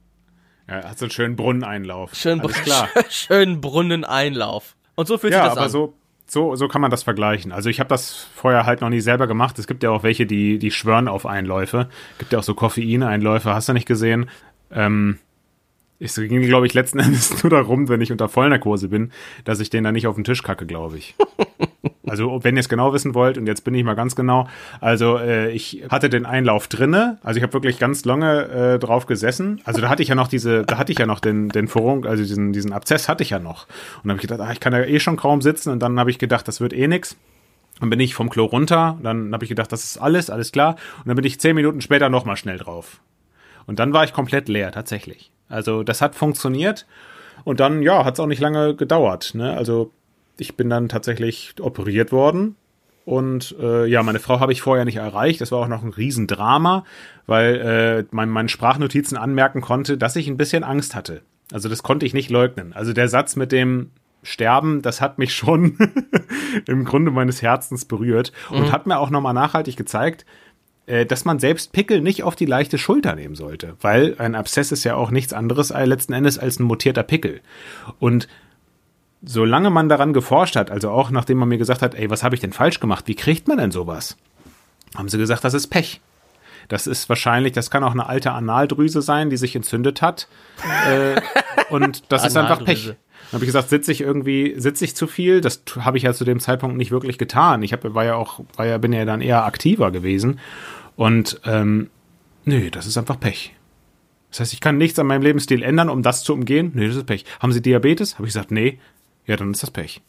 Ja, 0.69 0.85
hat 0.85 0.99
so 0.99 1.07
einen 1.07 1.11
schönen 1.11 1.35
Brunneneinlauf. 1.35 2.15
Schön, 2.15 2.41
Alles 2.41 2.63
klar. 2.63 2.89
schönen 3.09 3.61
Brunneneinlauf. 3.61 4.77
Und 4.95 5.09
so 5.09 5.19
fühlt 5.19 5.33
ja, 5.33 5.41
sich 5.41 5.49
das 5.49 5.57
aber 5.57 5.67
an. 5.67 5.71
So, 5.73 5.95
so, 6.27 6.57
so 6.57 6.69
kann 6.69 6.81
man 6.81 6.91
das 6.91 7.03
vergleichen. 7.03 7.53
Also 7.53 7.69
ich 7.71 7.81
habe 7.81 7.89
das 7.89 8.27
vorher 8.35 8.67
halt 8.67 8.81
noch 8.81 8.89
nie 8.89 9.01
selber 9.01 9.27
gemacht. 9.27 9.59
Es 9.59 9.67
gibt 9.67 9.83
ja 9.83 9.91
auch 9.91 10.03
welche, 10.03 10.27
die, 10.27 10.59
die 10.59 10.71
schwören 10.71 11.07
auf 11.09 11.27
Einläufe. 11.27 11.89
Gibt 12.19 12.33
ja 12.33 12.39
auch 12.39 12.43
so 12.45 12.55
Koffeineinläufe, 12.55 13.53
hast 13.55 13.69
du 13.69 13.73
nicht 13.73 13.87
gesehen? 13.87 14.29
Ähm, 14.73 15.19
Es 16.01 16.17
ging, 16.17 16.43
glaube 16.43 16.67
ich, 16.67 16.75
letzten 16.75 16.99
Endes 17.01 17.43
nur 17.43 17.51
darum, 17.51 17.89
wenn 17.89 18.01
ich 18.01 18.11
unter 18.13 18.29
Vollnarkose 18.29 18.89
bin, 18.89 19.13
dass 19.45 19.61
ich 19.61 19.71
den 19.71 19.85
dann 19.85 19.95
nicht 19.95 20.07
auf 20.07 20.17
den 20.17 20.25
Tisch 20.25 20.43
kacke, 20.43 20.67
glaube 20.67 20.99
ich. 20.99 21.15
Also, 22.07 22.45
wenn 22.45 22.57
ihr 22.57 22.61
es 22.61 22.69
genau 22.69 22.93
wissen 22.93 23.15
wollt, 23.15 23.39
und 23.39 23.47
jetzt 23.47 23.63
bin 23.65 23.75
ich 23.75 23.83
mal 23.83 23.95
ganz 23.95 24.15
genau, 24.15 24.47
also 24.81 25.17
äh, 25.19 25.51
ich 25.51 25.85
hatte 25.89 26.11
den 26.11 26.27
Einlauf 26.27 26.69
drinne, 26.69 27.19
also 27.23 27.39
ich 27.39 27.43
habe 27.43 27.55
wirklich 27.55 27.79
ganz 27.79 28.05
lange 28.05 28.49
äh, 28.49 28.79
drauf 28.79 29.07
gesessen. 29.07 29.61
Also 29.65 29.81
da 29.81 29.89
hatte 29.89 30.03
ich 30.03 30.09
ja 30.09 30.15
noch 30.15 30.29
diese, 30.29 30.65
da 30.65 30.77
hatte 30.77 30.93
ich 30.93 30.99
ja 30.99 31.07
noch 31.07 31.21
den, 31.21 31.49
den 31.49 31.67
Furung, 31.67 32.05
also 32.05 32.23
diesen, 32.23 32.53
diesen 32.53 32.73
Abzess 32.73 33.09
hatte 33.09 33.23
ich 33.23 33.31
ja 33.31 33.39
noch. 33.39 33.67
Und 34.03 34.11
habe 34.11 34.19
ich 34.19 34.29
gedacht, 34.29 34.41
ah, 34.41 34.53
ich 34.53 34.61
kann 34.61 34.73
ja 34.73 34.83
eh 34.83 35.01
schon 35.01 35.17
kaum 35.17 35.41
sitzen 35.41 35.71
und 35.71 35.81
dann 35.81 35.99
habe 35.99 36.11
ich 36.11 36.19
gedacht, 36.19 36.47
das 36.47 36.61
wird 36.61 36.73
eh 36.73 36.87
nix. 36.89 37.17
Dann 37.81 37.91
bin 37.91 37.99
ich 38.01 38.15
vom 38.15 38.31
Klo 38.31 38.45
runter, 38.45 38.99
dann 39.03 39.33
habe 39.33 39.45
ich 39.45 39.49
gedacht, 39.49 39.73
das 39.73 39.83
ist 39.85 39.99
alles, 39.99 40.31
alles 40.31 40.53
klar. 40.53 40.77
Und 40.99 41.09
dann 41.09 41.17
bin 41.17 41.25
ich 41.25 41.41
zehn 41.41 41.57
Minuten 41.57 41.81
später 41.81 42.09
nochmal 42.09 42.37
schnell 42.37 42.59
drauf. 42.59 43.01
Und 43.67 43.79
dann 43.79 43.93
war 43.93 44.05
ich 44.05 44.13
komplett 44.13 44.49
leer, 44.49 44.71
tatsächlich. 44.71 45.33
Also 45.49 45.83
das 45.83 46.01
hat 46.01 46.15
funktioniert. 46.15 46.87
Und 47.45 47.61
dann, 47.61 47.83
ja, 47.83 48.05
hat 48.05 48.15
es 48.15 48.21
auch 48.21 48.27
nicht 48.27 48.41
lange 48.41 48.77
gedauert. 48.77 49.33
Ne? 49.35 49.57
Also 49.57 49.91
ich 50.39 50.57
bin 50.57 50.71
dann 50.71 50.89
tatsächlich 50.89 51.55
operiert 51.61 52.13
worden. 52.13 52.57
Und 53.05 53.55
äh, 53.61 53.87
ja, 53.87 54.03
meine 54.03 54.19
Frau 54.19 54.41
habe 54.41 54.53
ich 54.53 54.63
vorher 54.63 54.85
nicht 54.85 54.97
erreicht. 54.97 55.41
Das 55.41 55.53
war 55.53 55.59
auch 55.59 55.69
noch 55.69 55.83
ein 55.83 55.91
Riesendrama, 55.91 56.85
weil 57.27 57.57
äh, 57.57 58.05
mein, 58.13 58.31
meine 58.31 58.49
Sprachnotizen 58.49 59.19
anmerken 59.19 59.61
konnte, 59.61 59.99
dass 59.99 60.17
ich 60.17 60.27
ein 60.27 60.39
bisschen 60.39 60.65
Angst 60.65 60.95
hatte. 60.95 61.23
Also 61.53 61.69
das 61.69 61.83
konnte 61.83 62.07
ich 62.07 62.15
nicht 62.15 62.31
leugnen. 62.31 62.73
Also 62.73 62.95
der 62.95 63.09
Satz 63.09 63.37
mit 63.37 63.53
dem 63.53 63.91
Sterben, 64.23 64.81
das 64.81 65.03
hat 65.03 65.19
mich 65.19 65.35
schon 65.37 65.77
im 66.67 66.85
Grunde 66.85 67.11
meines 67.11 67.43
Herzens 67.43 67.85
berührt 67.85 68.33
und 68.51 68.69
mhm. 68.69 68.73
hat 68.73 68.87
mir 68.87 68.99
auch 68.99 69.11
nochmal 69.11 69.35
nachhaltig 69.35 69.77
gezeigt, 69.77 70.25
äh, 70.87 71.05
dass 71.07 71.25
man 71.27 71.39
selbst 71.39 71.73
Pickel 71.73 72.01
nicht 72.01 72.23
auf 72.23 72.37
die 72.37 72.47
leichte 72.47 72.79
Schulter 72.79 73.15
nehmen 73.15 73.35
sollte, 73.35 73.77
weil 73.81 74.17
ein 74.19 74.35
Abszess 74.35 74.73
ist 74.73 74.85
ja 74.85 74.97
auch 74.97 75.11
nichts 75.11 75.33
anderes 75.33 75.71
letzten 75.71 76.15
Endes 76.15 76.39
als 76.39 76.59
ein 76.59 76.65
mutierter 76.65 77.03
Pickel. 77.03 77.41
Und 77.99 78.29
solange 79.25 79.71
man 79.71 79.89
daran 79.89 80.13
geforscht 80.13 80.57
hat, 80.57 80.71
also 80.71 80.91
auch 80.91 81.11
nachdem 81.11 81.39
man 81.39 81.49
mir 81.49 81.59
gesagt 81.59 81.83
hat, 81.83 81.95
ey, 81.95 82.11
was 82.11 82.23
habe 82.23 82.35
ich 82.35 82.41
denn 82.41 82.53
falsch 82.53 82.81
gemacht? 82.81 83.05
Wie 83.07 83.15
kriegt 83.15 83.49
man 83.49 83.59
denn 83.59 83.71
sowas? 83.71 84.17
Haben 84.97 85.09
sie 85.09 85.19
gesagt, 85.19 85.45
das 85.45 85.55
ist 85.55 85.69
Pech. 85.69 86.01
Das 86.69 86.87
ist 86.87 87.09
wahrscheinlich, 87.09 87.53
das 87.53 87.71
kann 87.71 87.85
auch 87.85 87.93
eine 87.93 88.07
alte 88.07 88.33
Analdrüse 88.33 89.03
sein, 89.03 89.31
die 89.31 89.37
sich 89.37 89.55
entzündet 89.55 90.03
hat. 90.03 90.29
äh, 90.89 91.21
und 91.71 92.05
das 92.11 92.27
ist 92.27 92.37
einfach 92.37 92.65
Pech. 92.65 92.87
Dann 92.87 93.39
habe 93.39 93.45
ich 93.45 93.49
gesagt, 93.49 93.69
sitze 93.69 93.93
ich 93.93 94.01
irgendwie, 94.01 94.55
sitze 94.59 94.85
ich 94.85 94.95
zu 94.95 95.07
viel? 95.07 95.41
Das 95.41 95.63
habe 95.81 95.97
ich 95.97 96.05
ja 96.05 96.13
zu 96.13 96.25
dem 96.25 96.41
Zeitpunkt 96.41 96.77
nicht 96.77 96.91
wirklich 96.91 97.19
getan. 97.19 97.63
Ich 97.63 97.73
hab, 97.73 97.83
war 97.95 98.05
ja 98.05 98.15
auch, 98.15 98.41
war 98.57 98.67
ja, 98.67 98.79
bin 98.79 98.93
ja 98.93 99.05
dann 99.05 99.21
eher 99.21 99.45
aktiver 99.45 99.91
gewesen. 99.91 100.41
Und 100.97 101.41
ähm, 101.45 101.91
nö, 102.45 102.71
das 102.71 102.87
ist 102.87 102.97
einfach 102.97 103.19
Pech. 103.19 103.55
Das 104.31 104.41
heißt, 104.41 104.53
ich 104.53 104.61
kann 104.61 104.79
nichts 104.79 104.99
an 104.99 105.07
meinem 105.07 105.23
Lebensstil 105.23 105.63
ändern, 105.63 105.89
um 105.89 106.03
das 106.03 106.23
zu 106.23 106.33
umgehen. 106.33 106.73
Nö, 106.75 106.89
das 106.89 106.97
ist 106.97 107.07
Pech. 107.07 107.25
Haben 107.41 107.53
Sie 107.53 107.63
Diabetes? 107.63 108.15
Habe 108.15 108.25
ich 108.25 108.35
gesagt, 108.35 108.51
nee. 108.51 108.79
Ja, 109.27 109.37
dann 109.37 109.53
ist 109.53 109.63
das 109.63 109.71
Pech. 109.71 110.03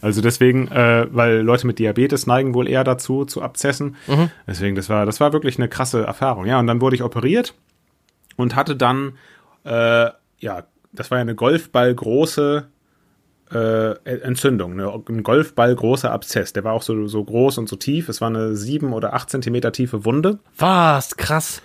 Also 0.00 0.22
deswegen, 0.22 0.68
äh, 0.68 1.06
weil 1.10 1.40
Leute 1.40 1.66
mit 1.66 1.78
Diabetes 1.78 2.26
neigen 2.26 2.54
wohl 2.54 2.68
eher 2.68 2.84
dazu, 2.84 3.24
zu 3.24 3.42
Abzessen. 3.42 3.96
Mhm. 4.06 4.30
Deswegen, 4.46 4.76
das 4.76 4.88
war, 4.88 5.06
das 5.06 5.20
war 5.20 5.32
wirklich 5.32 5.58
eine 5.58 5.68
krasse 5.68 6.04
Erfahrung. 6.04 6.46
Ja, 6.46 6.58
und 6.58 6.66
dann 6.66 6.80
wurde 6.80 6.96
ich 6.96 7.02
operiert 7.02 7.54
und 8.36 8.56
hatte 8.56 8.76
dann, 8.76 9.18
äh, 9.64 10.08
ja, 10.38 10.64
das 10.92 11.10
war 11.10 11.18
ja 11.18 11.22
eine 11.22 11.34
Golfballgroße 11.34 12.66
äh, 13.52 13.94
Entzündung, 14.04 14.72
eine, 14.72 14.92
ein 15.08 15.22
Golfball 15.22 15.74
großer 15.74 16.10
Abzess. 16.10 16.52
Der 16.52 16.64
war 16.64 16.72
auch 16.72 16.82
so, 16.82 17.06
so 17.06 17.22
groß 17.22 17.58
und 17.58 17.68
so 17.68 17.76
tief. 17.76 18.08
Es 18.08 18.20
war 18.20 18.28
eine 18.28 18.56
sieben 18.56 18.92
oder 18.92 19.14
acht 19.14 19.30
Zentimeter 19.30 19.72
tiefe 19.72 20.04
Wunde. 20.04 20.38
Was? 20.58 21.16
Krass. 21.16 21.62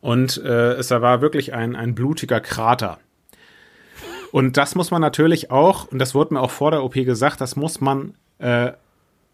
Und 0.00 0.42
äh, 0.42 0.72
es 0.74 0.90
war 0.90 1.20
wirklich 1.20 1.54
ein, 1.54 1.76
ein 1.76 1.94
blutiger 1.94 2.40
Krater. 2.40 2.98
Und 4.32 4.56
das 4.56 4.74
muss 4.74 4.90
man 4.90 5.02
natürlich 5.02 5.50
auch, 5.50 5.88
und 5.88 5.98
das 5.98 6.14
wurde 6.14 6.34
mir 6.34 6.40
auch 6.40 6.50
vor 6.50 6.70
der 6.70 6.82
OP 6.82 6.94
gesagt, 6.94 7.42
das 7.42 7.54
muss 7.54 7.82
man 7.82 8.14
äh, 8.38 8.72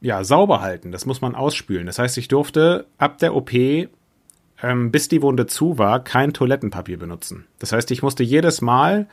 ja 0.01 0.25
sauber 0.25 0.61
halten, 0.61 0.91
das 0.91 1.07
muss 1.07 1.21
man 1.21 1.37
ausspülen. 1.37 1.87
Das 1.87 2.01
heißt, 2.01 2.19
ich 2.19 2.27
durfte 2.27 2.85
ab 2.99 3.19
der 3.19 3.37
OP, 3.37 3.53
ähm, 3.55 4.91
bis 4.91 5.07
die 5.07 5.23
Wunde 5.23 5.47
zu 5.47 5.79
war, 5.79 6.03
kein 6.03 6.33
Toilettenpapier 6.33 6.99
benutzen. 6.99 7.47
Das 7.61 7.71
heißt, 7.71 7.93
ich 7.93 8.03
musste 8.03 8.25
jedes 8.25 8.61
Mal 8.61 9.07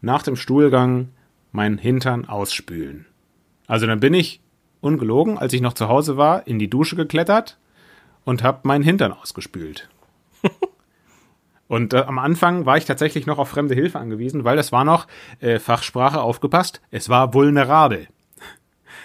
nach 0.00 0.22
dem 0.22 0.36
Stuhlgang 0.36 1.08
meinen 1.50 1.76
Hintern 1.76 2.24
ausspülen. 2.28 3.06
Also 3.66 3.88
dann 3.88 3.98
bin 3.98 4.14
ich 4.14 4.40
ungelogen, 4.80 5.38
als 5.38 5.52
ich 5.52 5.60
noch 5.60 5.72
zu 5.72 5.88
Hause 5.88 6.16
war, 6.16 6.46
in 6.46 6.60
die 6.60 6.70
Dusche 6.70 6.94
geklettert 6.94 7.58
und 8.24 8.44
habe 8.44 8.60
meinen 8.62 8.84
Hintern 8.84 9.12
ausgespült. 9.12 9.88
Und 11.68 11.94
äh, 11.94 11.98
am 11.98 12.18
Anfang 12.18 12.66
war 12.66 12.76
ich 12.76 12.84
tatsächlich 12.84 13.26
noch 13.26 13.38
auf 13.38 13.48
fremde 13.48 13.74
Hilfe 13.74 13.98
angewiesen, 13.98 14.44
weil 14.44 14.56
das 14.56 14.72
war 14.72 14.84
noch 14.84 15.06
äh, 15.40 15.58
Fachsprache 15.58 16.20
aufgepasst. 16.20 16.82
Es 16.90 17.08
war 17.08 17.32
vulnerabel. 17.34 18.08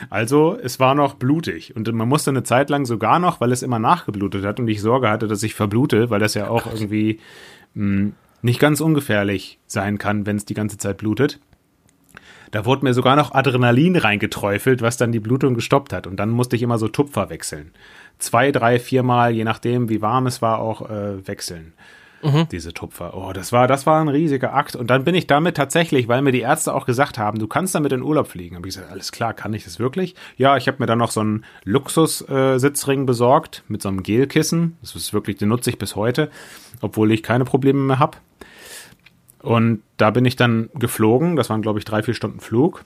Also 0.10 0.58
es 0.62 0.80
war 0.80 0.93
noch 0.93 1.15
blutig 1.15 1.76
und 1.76 1.91
man 1.91 2.08
musste 2.08 2.30
eine 2.30 2.43
Zeit 2.43 2.70
lang 2.70 2.86
sogar 2.86 3.20
noch, 3.20 3.41
weil 3.41 3.52
es 3.52 3.63
immer 3.63 3.80
nachgeblutet 3.80 4.46
hat 4.46 4.60
und 4.60 4.67
ich 4.67 4.82
Sorge 4.82 5.10
hatte, 5.10 5.28
dass 5.28 5.43
ich 5.43 5.56
verblute, 5.56 6.10
weil 6.10 6.20
das 6.20 6.36
ja 6.36 6.50
auch 6.50 6.67
irgendwie 6.67 7.20
mh, 7.74 7.98
hm, 7.98 8.13
nicht 8.43 8.60
ganz 8.60 8.80
ungefährlich 8.80 9.60
sein 9.65 9.98
kann, 9.98 10.26
wenn 10.26 10.36
es 10.36 10.46
die 10.46 10.54
ganze 10.54 10.78
Zeit 10.78 10.98
blutet. 10.98 11.39
Da 12.52 12.63
wurde 12.65 12.86
mir 12.86 12.93
sogar 12.93 13.15
noch 13.15 13.34
Adrenalin 13.34 13.96
reingeträufelt, 13.96 14.82
was 14.82 14.98
dann 14.98 15.12
die 15.12 15.20
Blutung 15.20 15.54
gestoppt 15.54 15.91
hat. 15.91 16.08
Und 16.08 16.17
dann 16.17 16.30
musste 16.30 16.56
ich 16.56 16.62
immer 16.62 16.78
so 16.78 16.88
Tupfer 16.88 17.30
wechseln. 17.30 17.72
Zwei, 18.20 18.52
drei, 18.52 18.80
viermal, 18.80 19.34
je 19.34 19.43
nachdem, 19.43 19.89
wie 19.89 20.02
warm 20.02 20.28
es 20.28 20.41
war, 20.41 20.60
auch 20.60 20.89
äh, 20.89 21.28
wechseln 21.28 21.74
mhm. 22.28 22.48
diese 22.50 22.74
Tupfer. 22.74 23.16
Oh, 23.16 23.34
das 23.34 23.52
war, 23.52 23.68
das 23.68 23.86
war 23.86 24.02
ein 24.02 24.08
riesiger 24.08 24.54
Akt. 24.54 24.76
Und 24.76 24.88
dann 24.90 25.04
bin 25.04 25.16
ich 25.16 25.28
damit 25.28 25.58
tatsächlich, 25.58 26.08
weil 26.08 26.22
mir 26.22 26.32
die 26.32 26.42
Ärzte 26.42 26.74
auch 26.74 26.86
gesagt 26.86 27.18
haben, 27.18 27.40
du 27.40 27.48
kannst 27.48 27.76
damit 27.76 27.92
in 27.92 28.02
Urlaub 28.02 28.28
fliegen. 28.28 28.56
Habe 28.56 28.68
ich 28.68 28.76
gesagt, 28.76 28.92
alles 28.92 29.12
klar, 29.12 29.34
kann 29.34 29.54
ich 29.54 29.63
das 29.63 29.80
wirklich? 29.80 30.16
Ja, 30.38 30.58
ich 30.58 30.68
habe 30.68 30.78
mir 30.80 30.86
dann 30.86 31.00
noch 31.00 31.12
so 31.12 31.22
einen 31.22 31.46
Luxus-Sitzring 31.63 33.02
äh, 33.02 33.06
besorgt 33.06 33.63
mit 33.68 33.82
so 33.82 33.90
einem 33.90 34.04
Gelkissen. 34.04 34.78
Das 34.82 34.96
ist 34.96 35.13
wirklich, 35.13 35.38
den 35.38 35.50
nutze 35.50 35.70
ich 35.70 35.78
bis 35.78 35.96
heute, 35.96 36.30
obwohl 36.82 37.12
ich 37.12 37.24
keine 37.24 37.46
Probleme 37.46 37.80
mehr 37.80 38.00
habe. 38.00 38.18
Und 39.42 39.82
da 39.98 40.12
bin 40.12 40.26
ich 40.26 40.36
dann 40.36 40.70
geflogen. 40.74 41.36
Das 41.36 41.50
waren, 41.50 41.62
glaube 41.62 41.80
ich, 41.80 41.86
drei, 41.86 42.04
vier 42.04 42.13
Stunden 42.13 42.40
Flug. 42.40 42.84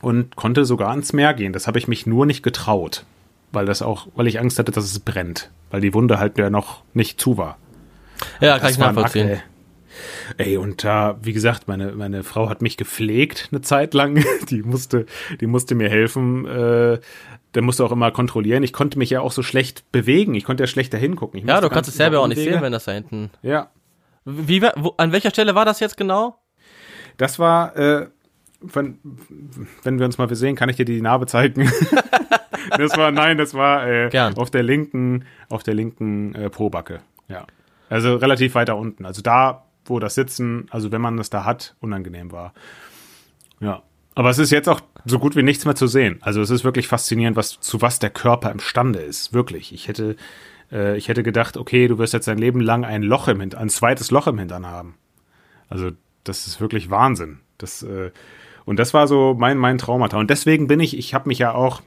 Und 0.00 0.36
konnte 0.36 0.64
sogar 0.64 0.94
ins 0.94 1.12
Meer 1.12 1.34
gehen. 1.34 1.52
Das 1.52 1.66
habe 1.66 1.78
ich 1.78 1.88
mich 1.88 2.06
nur 2.06 2.26
nicht 2.26 2.42
getraut. 2.42 3.04
Weil 3.50 3.66
das 3.66 3.82
auch, 3.82 4.06
weil 4.14 4.28
ich 4.28 4.38
Angst 4.38 4.58
hatte, 4.58 4.70
dass 4.70 4.84
es 4.84 5.00
brennt. 5.00 5.50
Weil 5.70 5.80
die 5.80 5.94
Wunde 5.94 6.20
halt 6.20 6.38
ja 6.38 6.50
noch 6.50 6.82
nicht 6.94 7.20
zu 7.20 7.36
war. 7.36 7.58
Ja, 8.40 8.52
kann 8.54 8.62
das 8.62 8.72
ich 8.72 8.78
nachvollziehen. 8.78 9.30
Akt, 9.30 9.44
ey. 10.36 10.50
ey, 10.50 10.56
und 10.56 10.84
da, 10.84 11.18
wie 11.22 11.32
gesagt, 11.32 11.68
meine, 11.68 11.92
meine 11.92 12.22
Frau 12.22 12.48
hat 12.48 12.62
mich 12.62 12.76
gepflegt 12.76 13.48
eine 13.50 13.60
Zeit 13.60 13.94
lang. 13.94 14.24
Die 14.50 14.62
musste, 14.62 15.06
die 15.40 15.46
musste 15.46 15.74
mir 15.74 15.88
helfen. 15.88 16.46
Äh, 16.46 16.98
der 17.54 17.62
musste 17.62 17.84
auch 17.84 17.92
immer 17.92 18.10
kontrollieren. 18.10 18.62
Ich 18.62 18.72
konnte 18.72 18.98
mich 18.98 19.10
ja 19.10 19.20
auch 19.20 19.32
so 19.32 19.42
schlecht 19.42 19.90
bewegen. 19.90 20.34
Ich 20.34 20.44
konnte 20.44 20.62
ja 20.62 20.66
schlecht 20.66 20.92
dahin 20.92 21.16
gucken. 21.16 21.46
ja, 21.46 21.60
du 21.60 21.68
kannst 21.68 21.88
es 21.88 21.96
selber 21.96 22.20
auch 22.20 22.28
nicht 22.28 22.38
sehen, 22.38 22.60
wenn 22.60 22.72
das 22.72 22.84
da 22.84 22.92
hinten. 22.92 23.30
Ja. 23.42 23.70
Wie, 24.24 24.62
wo, 24.62 24.94
an 24.98 25.12
welcher 25.12 25.30
Stelle 25.30 25.54
war 25.54 25.64
das 25.64 25.80
jetzt 25.80 25.96
genau? 25.96 26.38
Das 27.16 27.38
war, 27.38 27.76
äh, 27.76 28.06
wenn, 28.60 28.98
wenn 29.82 29.98
wir 29.98 30.06
uns 30.06 30.18
mal 30.18 30.32
sehen, 30.34 30.56
kann 30.56 30.68
ich 30.68 30.76
dir 30.76 30.84
die 30.84 31.00
Narbe 31.00 31.26
zeigen. 31.26 31.70
das 32.76 32.96
war, 32.96 33.10
nein, 33.10 33.38
das 33.38 33.54
war 33.54 33.86
äh, 33.86 34.10
auf 34.36 34.50
der 34.50 34.62
linken, 34.62 35.24
auf 35.48 35.62
der 35.62 35.74
linken 35.74 36.34
äh, 36.34 36.50
Probacke. 36.50 37.00
Ja. 37.28 37.46
Also 37.88 38.16
relativ 38.16 38.54
weiter 38.54 38.76
unten. 38.76 39.06
Also 39.06 39.22
da, 39.22 39.64
wo 39.84 39.98
das 39.98 40.14
Sitzen, 40.14 40.66
also 40.70 40.92
wenn 40.92 41.00
man 41.00 41.16
das 41.16 41.30
da 41.30 41.44
hat, 41.44 41.74
unangenehm 41.80 42.32
war. 42.32 42.52
Ja. 43.60 43.82
Aber 44.14 44.30
es 44.30 44.38
ist 44.38 44.50
jetzt 44.50 44.68
auch 44.68 44.80
so 45.04 45.18
gut 45.18 45.36
wie 45.36 45.42
nichts 45.42 45.64
mehr 45.64 45.76
zu 45.76 45.86
sehen. 45.86 46.18
Also 46.22 46.40
es 46.42 46.50
ist 46.50 46.64
wirklich 46.64 46.88
faszinierend, 46.88 47.36
was, 47.36 47.60
zu 47.60 47.80
was 47.80 47.98
der 48.00 48.10
Körper 48.10 48.50
imstande 48.50 48.98
ist. 48.98 49.32
Wirklich. 49.32 49.72
Ich 49.72 49.86
hätte, 49.86 50.16
äh, 50.72 50.96
ich 50.96 51.08
hätte 51.08 51.22
gedacht, 51.22 51.56
okay, 51.56 51.86
du 51.86 51.98
wirst 51.98 52.14
jetzt 52.14 52.26
dein 52.26 52.38
Leben 52.38 52.60
lang 52.60 52.84
ein 52.84 53.02
Loch 53.02 53.28
im 53.28 53.40
Hintern, 53.40 53.60
ein 53.60 53.68
zweites 53.68 54.10
Loch 54.10 54.26
im 54.26 54.38
Hintern 54.38 54.66
haben. 54.66 54.96
Also 55.68 55.90
das 56.24 56.46
ist 56.46 56.60
wirklich 56.60 56.90
Wahnsinn. 56.90 57.40
Das, 57.58 57.82
äh, 57.82 58.10
und 58.64 58.78
das 58.78 58.92
war 58.92 59.06
so 59.06 59.34
mein, 59.38 59.56
mein 59.56 59.78
Traumata. 59.78 60.18
Und 60.18 60.30
deswegen 60.30 60.66
bin 60.66 60.80
ich, 60.80 60.98
ich 60.98 61.14
habe 61.14 61.28
mich 61.28 61.38
ja 61.38 61.54
auch 61.54 61.80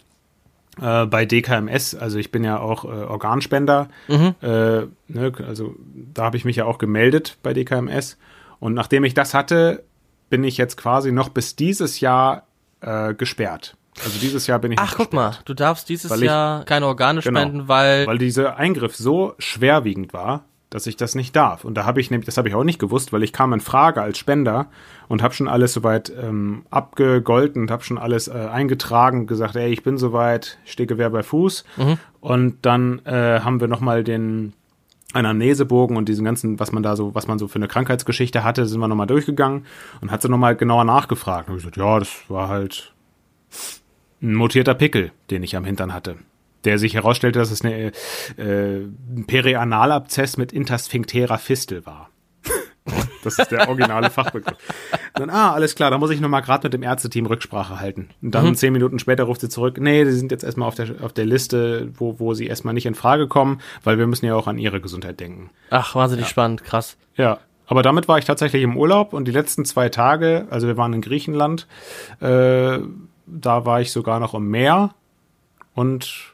äh, 0.79 1.05
bei 1.05 1.25
DKMS, 1.25 1.95
also 1.95 2.17
ich 2.17 2.31
bin 2.31 2.43
ja 2.43 2.59
auch 2.59 2.85
äh, 2.85 2.87
Organspender, 2.87 3.89
mhm. 4.07 4.35
äh, 4.41 4.81
ne, 5.07 5.31
also 5.45 5.75
da 6.13 6.23
habe 6.23 6.37
ich 6.37 6.45
mich 6.45 6.55
ja 6.55 6.65
auch 6.65 6.77
gemeldet 6.77 7.37
bei 7.43 7.53
DKMS. 7.53 8.17
Und 8.59 8.73
nachdem 8.73 9.03
ich 9.03 9.13
das 9.13 9.33
hatte, 9.33 9.83
bin 10.29 10.43
ich 10.43 10.57
jetzt 10.57 10.77
quasi 10.77 11.11
noch 11.11 11.29
bis 11.29 11.55
dieses 11.55 11.99
Jahr 11.99 12.47
äh, 12.81 13.13
gesperrt. 13.13 13.75
Also 14.03 14.19
dieses 14.19 14.47
Jahr 14.47 14.59
bin 14.59 14.71
ich. 14.71 14.79
Ach, 14.79 14.95
guck 14.95 15.13
mal, 15.13 15.37
du 15.45 15.53
darfst 15.53 15.89
dieses 15.89 16.17
Jahr 16.21 16.63
keine 16.63 16.87
Organe 16.87 17.21
genau, 17.21 17.39
spenden, 17.39 17.67
weil. 17.67 18.07
Weil 18.07 18.17
dieser 18.17 18.55
Eingriff 18.55 18.95
so 18.95 19.35
schwerwiegend 19.37 20.13
war, 20.13 20.45
dass 20.71 20.87
ich 20.87 20.95
das 20.95 21.15
nicht 21.15 21.35
darf. 21.35 21.65
Und 21.65 21.75
da 21.75 21.85
habe 21.85 21.99
ich 21.99 22.09
nämlich, 22.09 22.25
das 22.25 22.37
habe 22.37 22.47
ich 22.47 22.55
auch 22.55 22.63
nicht 22.63 22.79
gewusst, 22.79 23.13
weil 23.13 23.23
ich 23.23 23.33
kam 23.33 23.53
in 23.53 23.59
Frage 23.59 24.01
als 24.01 24.17
Spender 24.17 24.67
und 25.09 25.21
habe 25.21 25.33
schon 25.33 25.49
alles 25.49 25.73
soweit 25.73 26.11
ähm, 26.17 26.63
abgegolten 26.71 27.63
und 27.63 27.71
habe 27.71 27.83
schon 27.83 27.97
alles 27.97 28.29
äh, 28.29 28.31
eingetragen, 28.31 29.27
gesagt, 29.27 29.57
ey, 29.57 29.71
ich 29.71 29.83
bin 29.83 29.97
soweit, 29.97 30.57
stehe 30.63 30.87
Gewehr 30.87 31.09
bei 31.09 31.23
Fuß. 31.23 31.65
Mhm. 31.75 31.97
Und 32.21 32.65
dann 32.65 33.05
äh, 33.05 33.41
haben 33.41 33.59
wir 33.59 33.67
nochmal 33.67 34.05
den 34.05 34.53
Anamnesebogen 35.11 35.97
und 35.97 36.07
diesen 36.07 36.23
ganzen, 36.23 36.57
was 36.57 36.71
man 36.71 36.83
da 36.83 36.95
so, 36.95 37.13
was 37.13 37.27
man 37.27 37.37
so 37.37 37.49
für 37.49 37.57
eine 37.57 37.67
Krankheitsgeschichte 37.67 38.45
hatte, 38.45 38.65
sind 38.65 38.79
wir 38.79 38.87
nochmal 38.87 39.07
durchgegangen 39.07 39.65
und 39.99 40.09
hat 40.09 40.21
sie 40.21 40.29
nochmal 40.29 40.55
genauer 40.55 40.85
nachgefragt. 40.85 41.49
Und 41.49 41.57
ich 41.57 41.63
gesagt, 41.63 41.75
ja, 41.75 41.99
das 41.99 42.09
war 42.29 42.47
halt 42.47 42.93
ein 44.21 44.35
mutierter 44.35 44.73
Pickel, 44.73 45.11
den 45.29 45.43
ich 45.43 45.57
am 45.57 45.65
Hintern 45.65 45.93
hatte. 45.93 46.15
Der 46.63 46.77
sich 46.77 46.93
herausstellte, 46.93 47.39
dass 47.39 47.51
es 47.51 47.63
eine, 47.63 47.91
äh, 48.37 48.85
ein 48.85 49.25
Perianalabzess 49.27 50.37
mit 50.37 50.51
intersphincterer 50.51 51.37
Fistel 51.37 51.85
war. 51.85 52.09
Das 53.23 53.37
ist 53.37 53.51
der 53.51 53.69
originale 53.69 54.09
Fachbegriff. 54.09 54.57
Dann, 55.13 55.29
ah, 55.29 55.53
alles 55.53 55.75
klar, 55.75 55.91
da 55.91 55.99
muss 55.99 56.09
ich 56.09 56.19
nochmal 56.19 56.41
gerade 56.41 56.65
mit 56.65 56.73
dem 56.73 56.81
Ärzteteam 56.81 57.27
Rücksprache 57.27 57.79
halten. 57.79 58.09
Und 58.19 58.33
dann 58.33 58.47
mhm. 58.47 58.55
zehn 58.55 58.73
Minuten 58.73 58.97
später 58.97 59.25
ruft 59.25 59.41
sie 59.41 59.49
zurück, 59.49 59.79
nee, 59.79 60.03
die 60.03 60.11
sind 60.11 60.31
jetzt 60.31 60.43
erstmal 60.43 60.67
auf 60.67 60.73
der, 60.73 60.95
auf 61.01 61.13
der 61.13 61.27
Liste, 61.27 61.91
wo, 61.93 62.19
wo 62.19 62.33
sie 62.33 62.47
erstmal 62.47 62.73
nicht 62.73 62.87
in 62.87 62.95
Frage 62.95 63.27
kommen, 63.27 63.61
weil 63.83 63.99
wir 63.99 64.07
müssen 64.07 64.25
ja 64.25 64.33
auch 64.33 64.47
an 64.47 64.57
ihre 64.57 64.81
Gesundheit 64.81 65.19
denken. 65.19 65.51
Ach, 65.69 65.93
wahnsinnig 65.93 66.25
ja. 66.25 66.29
spannend, 66.29 66.63
krass. 66.63 66.97
Ja, 67.15 67.37
aber 67.71 67.83
damit 67.83 68.09
war 68.09 68.17
ich 68.17 68.25
tatsächlich 68.25 68.63
im 68.63 68.75
Urlaub 68.75 69.13
und 69.13 69.29
die 69.29 69.31
letzten 69.31 69.63
zwei 69.63 69.87
Tage, 69.87 70.45
also 70.49 70.67
wir 70.67 70.75
waren 70.75 70.91
in 70.91 70.99
Griechenland, 70.99 71.67
äh, 72.19 72.79
da 73.27 73.65
war 73.65 73.79
ich 73.79 73.93
sogar 73.93 74.19
noch 74.19 74.33
im 74.33 74.49
Meer 74.49 74.93
und 75.73 76.30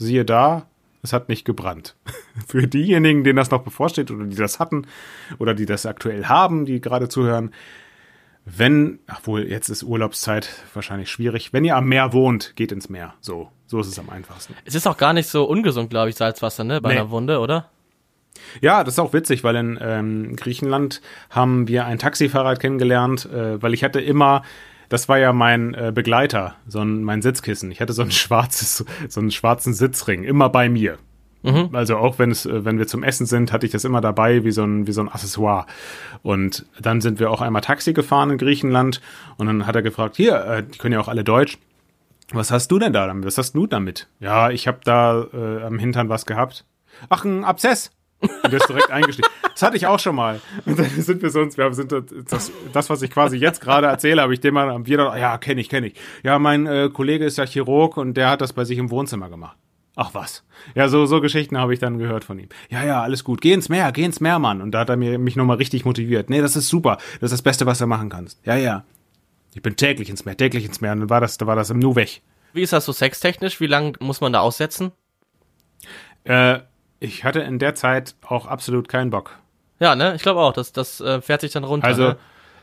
siehe 0.00 0.24
da, 0.24 0.66
es 1.02 1.12
hat 1.12 1.28
nicht 1.28 1.44
gebrannt. 1.44 1.96
Für 2.46 2.66
diejenigen, 2.66 3.24
denen 3.24 3.36
das 3.36 3.50
noch 3.50 3.62
bevorsteht 3.62 4.10
oder 4.10 4.24
die 4.24 4.36
das 4.36 4.58
hatten 4.58 4.86
oder 5.38 5.54
die 5.54 5.66
das 5.66 5.86
aktuell 5.86 6.26
haben, 6.26 6.64
die 6.64 6.80
gerade 6.80 7.08
zuhören, 7.08 7.52
wenn, 8.44 8.98
obwohl 9.14 9.46
jetzt 9.46 9.68
ist 9.68 9.82
Urlaubszeit 9.82 10.48
wahrscheinlich 10.74 11.10
schwierig, 11.10 11.52
wenn 11.52 11.64
ihr 11.64 11.76
am 11.76 11.86
Meer 11.86 12.12
wohnt, 12.12 12.56
geht 12.56 12.72
ins 12.72 12.88
Meer. 12.88 13.14
So, 13.20 13.50
so 13.66 13.80
ist 13.80 13.86
es 13.86 13.98
am 13.98 14.10
einfachsten. 14.10 14.54
Es 14.64 14.74
ist 14.74 14.86
auch 14.86 14.96
gar 14.96 15.12
nicht 15.12 15.28
so 15.28 15.44
ungesund, 15.44 15.90
glaube 15.90 16.08
ich, 16.08 16.16
Salzwasser, 16.16 16.64
ne, 16.64 16.80
bei 16.80 16.94
nee. 16.94 17.00
einer 17.00 17.10
Wunde, 17.10 17.38
oder? 17.38 17.70
Ja, 18.60 18.82
das 18.82 18.94
ist 18.94 18.98
auch 18.98 19.12
witzig, 19.12 19.44
weil 19.44 19.56
in 19.56 19.78
ähm, 19.80 20.36
Griechenland 20.36 21.02
haben 21.28 21.68
wir 21.68 21.84
ein 21.84 21.98
Taxifahrer 21.98 22.56
kennengelernt, 22.56 23.26
äh, 23.26 23.62
weil 23.62 23.74
ich 23.74 23.84
hatte 23.84 24.00
immer 24.00 24.42
das 24.90 25.08
war 25.08 25.18
ja 25.18 25.32
mein 25.32 25.72
äh, 25.72 25.92
Begleiter, 25.94 26.56
so 26.66 26.80
ein, 26.80 27.02
mein 27.02 27.22
Sitzkissen. 27.22 27.70
Ich 27.70 27.80
hatte 27.80 27.94
so 27.94 28.02
ein 28.02 28.10
schwarzes, 28.10 28.84
so 29.08 29.20
einen 29.20 29.30
schwarzen 29.30 29.72
Sitzring, 29.72 30.24
immer 30.24 30.50
bei 30.50 30.68
mir. 30.68 30.98
Mhm. 31.42 31.70
Also 31.72 31.96
auch 31.96 32.18
wenn 32.18 32.30
es, 32.30 32.44
äh, 32.44 32.64
wenn 32.64 32.78
wir 32.78 32.86
zum 32.86 33.02
Essen 33.02 33.24
sind, 33.24 33.52
hatte 33.52 33.64
ich 33.64 33.72
das 33.72 33.84
immer 33.84 34.00
dabei 34.00 34.44
wie 34.44 34.50
so 34.50 34.64
ein, 34.64 34.86
wie 34.86 34.92
so 34.92 35.00
ein 35.00 35.08
Accessoire. 35.08 35.66
Und 36.22 36.66
dann 36.78 37.00
sind 37.00 37.20
wir 37.20 37.30
auch 37.30 37.40
einmal 37.40 37.62
Taxi 37.62 37.92
gefahren 37.92 38.30
in 38.30 38.38
Griechenland 38.38 39.00
und 39.38 39.46
dann 39.46 39.66
hat 39.66 39.76
er 39.76 39.82
gefragt, 39.82 40.16
hier, 40.16 40.44
äh, 40.44 40.62
die 40.64 40.76
können 40.76 40.92
ja 40.92 41.00
auch 41.00 41.08
alle 41.08 41.24
Deutsch. 41.24 41.56
Was 42.32 42.50
hast 42.50 42.70
du 42.70 42.78
denn 42.78 42.92
da 42.92 43.06
damit? 43.06 43.24
Was 43.24 43.38
hast 43.38 43.52
du 43.52 43.66
damit? 43.66 44.08
Ja, 44.18 44.50
ich 44.50 44.68
habe 44.68 44.80
da 44.84 45.26
äh, 45.32 45.62
am 45.62 45.78
Hintern 45.78 46.08
was 46.08 46.26
gehabt. 46.26 46.64
Ach, 47.08 47.24
ein 47.24 47.44
Abszess. 47.44 47.90
Und 48.20 48.52
der 48.52 48.60
ist 48.60 48.68
direkt 48.68 48.90
eingestiegen. 48.90 49.28
Das 49.52 49.62
hatte 49.62 49.76
ich 49.76 49.86
auch 49.86 49.98
schon 49.98 50.14
mal. 50.14 50.40
Und 50.66 50.78
dann 50.78 50.88
sind 50.88 51.22
wir 51.22 51.30
sonst, 51.30 51.56
wir 51.56 51.72
sind 51.72 51.92
das, 51.92 52.52
das 52.72 52.90
was 52.90 53.02
ich 53.02 53.10
quasi 53.10 53.36
jetzt 53.36 53.60
gerade 53.60 53.86
erzähle, 53.86 54.22
habe 54.22 54.34
ich 54.34 54.40
dem 54.40 54.54
mal 54.54 54.68
am 54.70 54.86
wieder, 54.86 55.16
ja, 55.16 55.38
kenne 55.38 55.60
ich, 55.60 55.68
kenne 55.68 55.88
ich. 55.88 55.94
Ja, 56.22 56.38
mein 56.38 56.66
äh, 56.66 56.90
Kollege 56.92 57.24
ist 57.24 57.38
ja 57.38 57.46
Chirurg 57.46 57.96
und 57.96 58.14
der 58.14 58.30
hat 58.30 58.40
das 58.40 58.52
bei 58.52 58.64
sich 58.64 58.78
im 58.78 58.90
Wohnzimmer 58.90 59.30
gemacht. 59.30 59.56
Ach 59.96 60.10
was. 60.14 60.44
Ja, 60.74 60.88
so, 60.88 61.04
so 61.06 61.20
Geschichten 61.20 61.58
habe 61.58 61.74
ich 61.74 61.80
dann 61.80 61.98
gehört 61.98 62.24
von 62.24 62.38
ihm. 62.38 62.48
Ja, 62.70 62.84
ja, 62.84 63.02
alles 63.02 63.24
gut. 63.24 63.40
Geh 63.40 63.52
ins 63.52 63.68
Meer, 63.68 63.92
geh 63.92 64.04
ins 64.04 64.20
Meer, 64.20 64.38
Mann. 64.38 64.62
Und 64.62 64.72
da 64.72 64.80
hat 64.80 64.88
er 64.88 64.96
mir, 64.96 65.18
mich 65.18 65.36
nochmal 65.36 65.56
richtig 65.56 65.84
motiviert. 65.84 66.30
Nee, 66.30 66.40
das 66.40 66.56
ist 66.56 66.68
super. 66.68 66.96
Das 67.20 67.30
ist 67.30 67.32
das 67.32 67.42
Beste, 67.42 67.66
was 67.66 67.78
du 67.78 67.86
machen 67.86 68.08
kannst. 68.08 68.40
Ja, 68.46 68.56
ja. 68.56 68.84
Ich 69.54 69.62
bin 69.62 69.76
täglich 69.76 70.08
ins 70.08 70.24
Meer, 70.24 70.36
täglich 70.36 70.64
ins 70.64 70.80
Meer. 70.80 70.92
Und 70.92 71.00
dann 71.00 71.10
war 71.10 71.20
das, 71.20 71.38
da 71.38 71.46
war 71.46 71.56
das 71.56 71.70
im 71.70 71.80
Nu 71.80 71.96
weg. 71.96 72.22
Wie 72.52 72.62
ist 72.62 72.72
das 72.72 72.84
so 72.84 72.92
sextechnisch? 72.92 73.60
Wie 73.60 73.66
lange 73.66 73.92
muss 74.00 74.20
man 74.20 74.32
da 74.32 74.40
aussetzen? 74.40 74.92
Äh, 76.24 76.60
ich 77.00 77.24
hatte 77.24 77.40
in 77.40 77.58
der 77.58 77.74
Zeit 77.74 78.14
auch 78.26 78.46
absolut 78.46 78.88
keinen 78.88 79.10
Bock. 79.10 79.36
Ja, 79.80 79.96
ne? 79.96 80.14
Ich 80.14 80.22
glaube 80.22 80.40
auch, 80.40 80.52
das, 80.52 80.72
das 80.72 81.00
äh, 81.00 81.22
fährt 81.22 81.40
sich 81.40 81.52
dann 81.52 81.64
runter. 81.64 81.86
Also, 81.86 82.08
ne? 82.08 82.16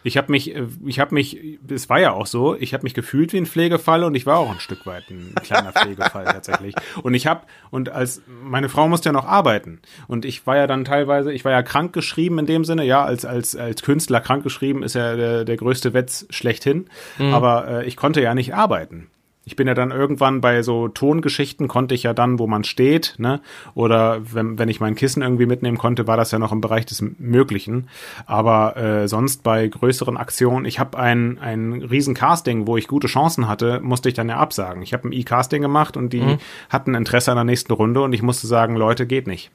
ich 0.03 0.15
habe 0.15 0.31
mich, 0.31 0.55
äh, 0.55 0.67
ich 0.85 0.99
habe 0.99 1.15
mich, 1.15 1.39
es 1.67 1.89
war 1.89 1.99
ja 1.99 2.11
auch 2.11 2.27
so, 2.27 2.55
ich 2.55 2.75
habe 2.75 2.83
mich 2.83 2.93
gefühlt 2.93 3.33
wie 3.33 3.37
ein 3.37 3.47
Pflegefall 3.47 4.03
und 4.03 4.13
ich 4.13 4.27
war 4.27 4.37
auch 4.37 4.51
ein 4.51 4.59
Stück 4.59 4.85
weit 4.85 5.09
ein 5.09 5.33
kleiner 5.41 5.71
Pflegefall 5.73 6.25
tatsächlich. 6.25 6.75
Und 7.01 7.15
ich 7.15 7.25
habe, 7.25 7.41
und 7.71 7.89
als, 7.89 8.21
meine 8.27 8.69
Frau 8.69 8.87
musste 8.87 9.09
ja 9.09 9.13
noch 9.13 9.25
arbeiten. 9.25 9.81
Und 10.07 10.23
ich 10.23 10.45
war 10.45 10.55
ja 10.55 10.67
dann 10.67 10.85
teilweise, 10.85 11.33
ich 11.33 11.43
war 11.43 11.51
ja 11.51 11.63
krank 11.63 11.91
geschrieben 11.91 12.37
in 12.37 12.45
dem 12.45 12.63
Sinne, 12.63 12.85
ja, 12.85 13.03
als, 13.03 13.25
als, 13.25 13.55
als 13.55 13.81
Künstler 13.81 14.21
krank 14.21 14.43
geschrieben 14.43 14.83
ist 14.83 14.93
ja 14.93 15.15
der, 15.15 15.45
der 15.45 15.57
größte 15.57 15.93
Wetz 15.93 16.27
schlechthin. 16.29 16.89
Mhm. 17.17 17.33
Aber 17.33 17.67
äh, 17.67 17.85
ich 17.87 17.97
konnte 17.97 18.21
ja 18.21 18.35
nicht 18.35 18.53
arbeiten 18.53 19.09
ich 19.47 19.55
bin 19.55 19.65
ja 19.65 19.73
dann 19.73 19.91
irgendwann 19.91 20.41
bei 20.41 20.61
so 20.61 20.89
Tongeschichten 20.89 21.69
konnte 21.69 21.95
ich 21.95 22.03
ja 22.03 22.13
dann, 22.13 22.37
wo 22.37 22.47
man 22.47 22.65
steht, 22.65 23.15
ne? 23.17 23.39
Oder 23.75 24.19
wenn, 24.33 24.59
wenn 24.59 24.67
ich 24.67 24.81
mein 24.81 24.95
Kissen 24.95 25.21
irgendwie 25.21 25.45
mitnehmen 25.45 25.77
konnte, 25.77 26.05
war 26.05 26.17
das 26.17 26.31
ja 26.31 26.37
noch 26.37 26.51
im 26.51 26.59
Bereich 26.59 26.85
des 26.85 27.01
Möglichen. 27.17 27.87
Aber 28.25 28.75
äh, 28.75 29.07
sonst 29.07 29.43
bei 29.43 29.65
größeren 29.65 30.17
Aktionen, 30.17 30.65
ich 30.65 30.79
habe 30.79 30.99
ein, 30.99 31.39
ein 31.39 31.81
riesen 31.81 32.13
Casting, 32.13 32.67
wo 32.67 32.75
ich 32.75 32.89
gute 32.89 33.07
Chancen 33.07 33.47
hatte, 33.47 33.79
musste 33.79 34.09
ich 34.09 34.15
dann 34.15 34.27
ja 34.27 34.35
absagen. 34.35 34.83
Ich 34.83 34.91
habe 34.91 35.07
ein 35.07 35.13
E-Casting 35.13 35.61
gemacht 35.61 35.95
und 35.95 36.11
die 36.11 36.19
mhm. 36.19 36.39
hatten 36.69 36.93
Interesse 36.93 37.31
an 37.31 37.37
der 37.37 37.45
nächsten 37.45 37.71
Runde 37.71 38.01
und 38.01 38.11
ich 38.11 38.21
musste 38.21 38.47
sagen, 38.47 38.75
Leute, 38.75 39.07
geht 39.07 39.27
nicht. 39.27 39.49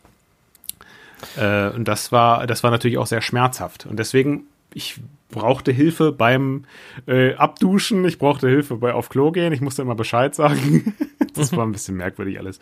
Äh, 1.37 1.69
und 1.69 1.87
das 1.87 2.13
war, 2.13 2.47
das 2.47 2.63
war 2.63 2.71
natürlich 2.71 2.97
auch 2.97 3.07
sehr 3.07 3.21
schmerzhaft. 3.21 3.85
Und 3.85 3.99
deswegen, 3.99 4.45
ich 4.73 5.03
brauchte 5.33 5.73
Hilfe 5.73 6.13
beim 6.13 6.67
äh, 7.09 7.35
Abduschen, 7.35 8.05
ich 8.05 8.19
brauchte 8.19 8.49
Hilfe 8.49 8.77
bei 8.77 8.95
auf 8.95 9.09
Klo 9.09 9.33
gehen, 9.33 9.53
ich 9.53 9.61
musste 9.61 9.83
immer 9.83 9.97
Bescheid 9.97 10.33
sagen. 10.37 10.95
das 11.35 11.57
war 11.57 11.67
ein 11.67 11.73
bisschen 11.73 11.97
merkwürdig 11.97 12.39
alles. 12.39 12.61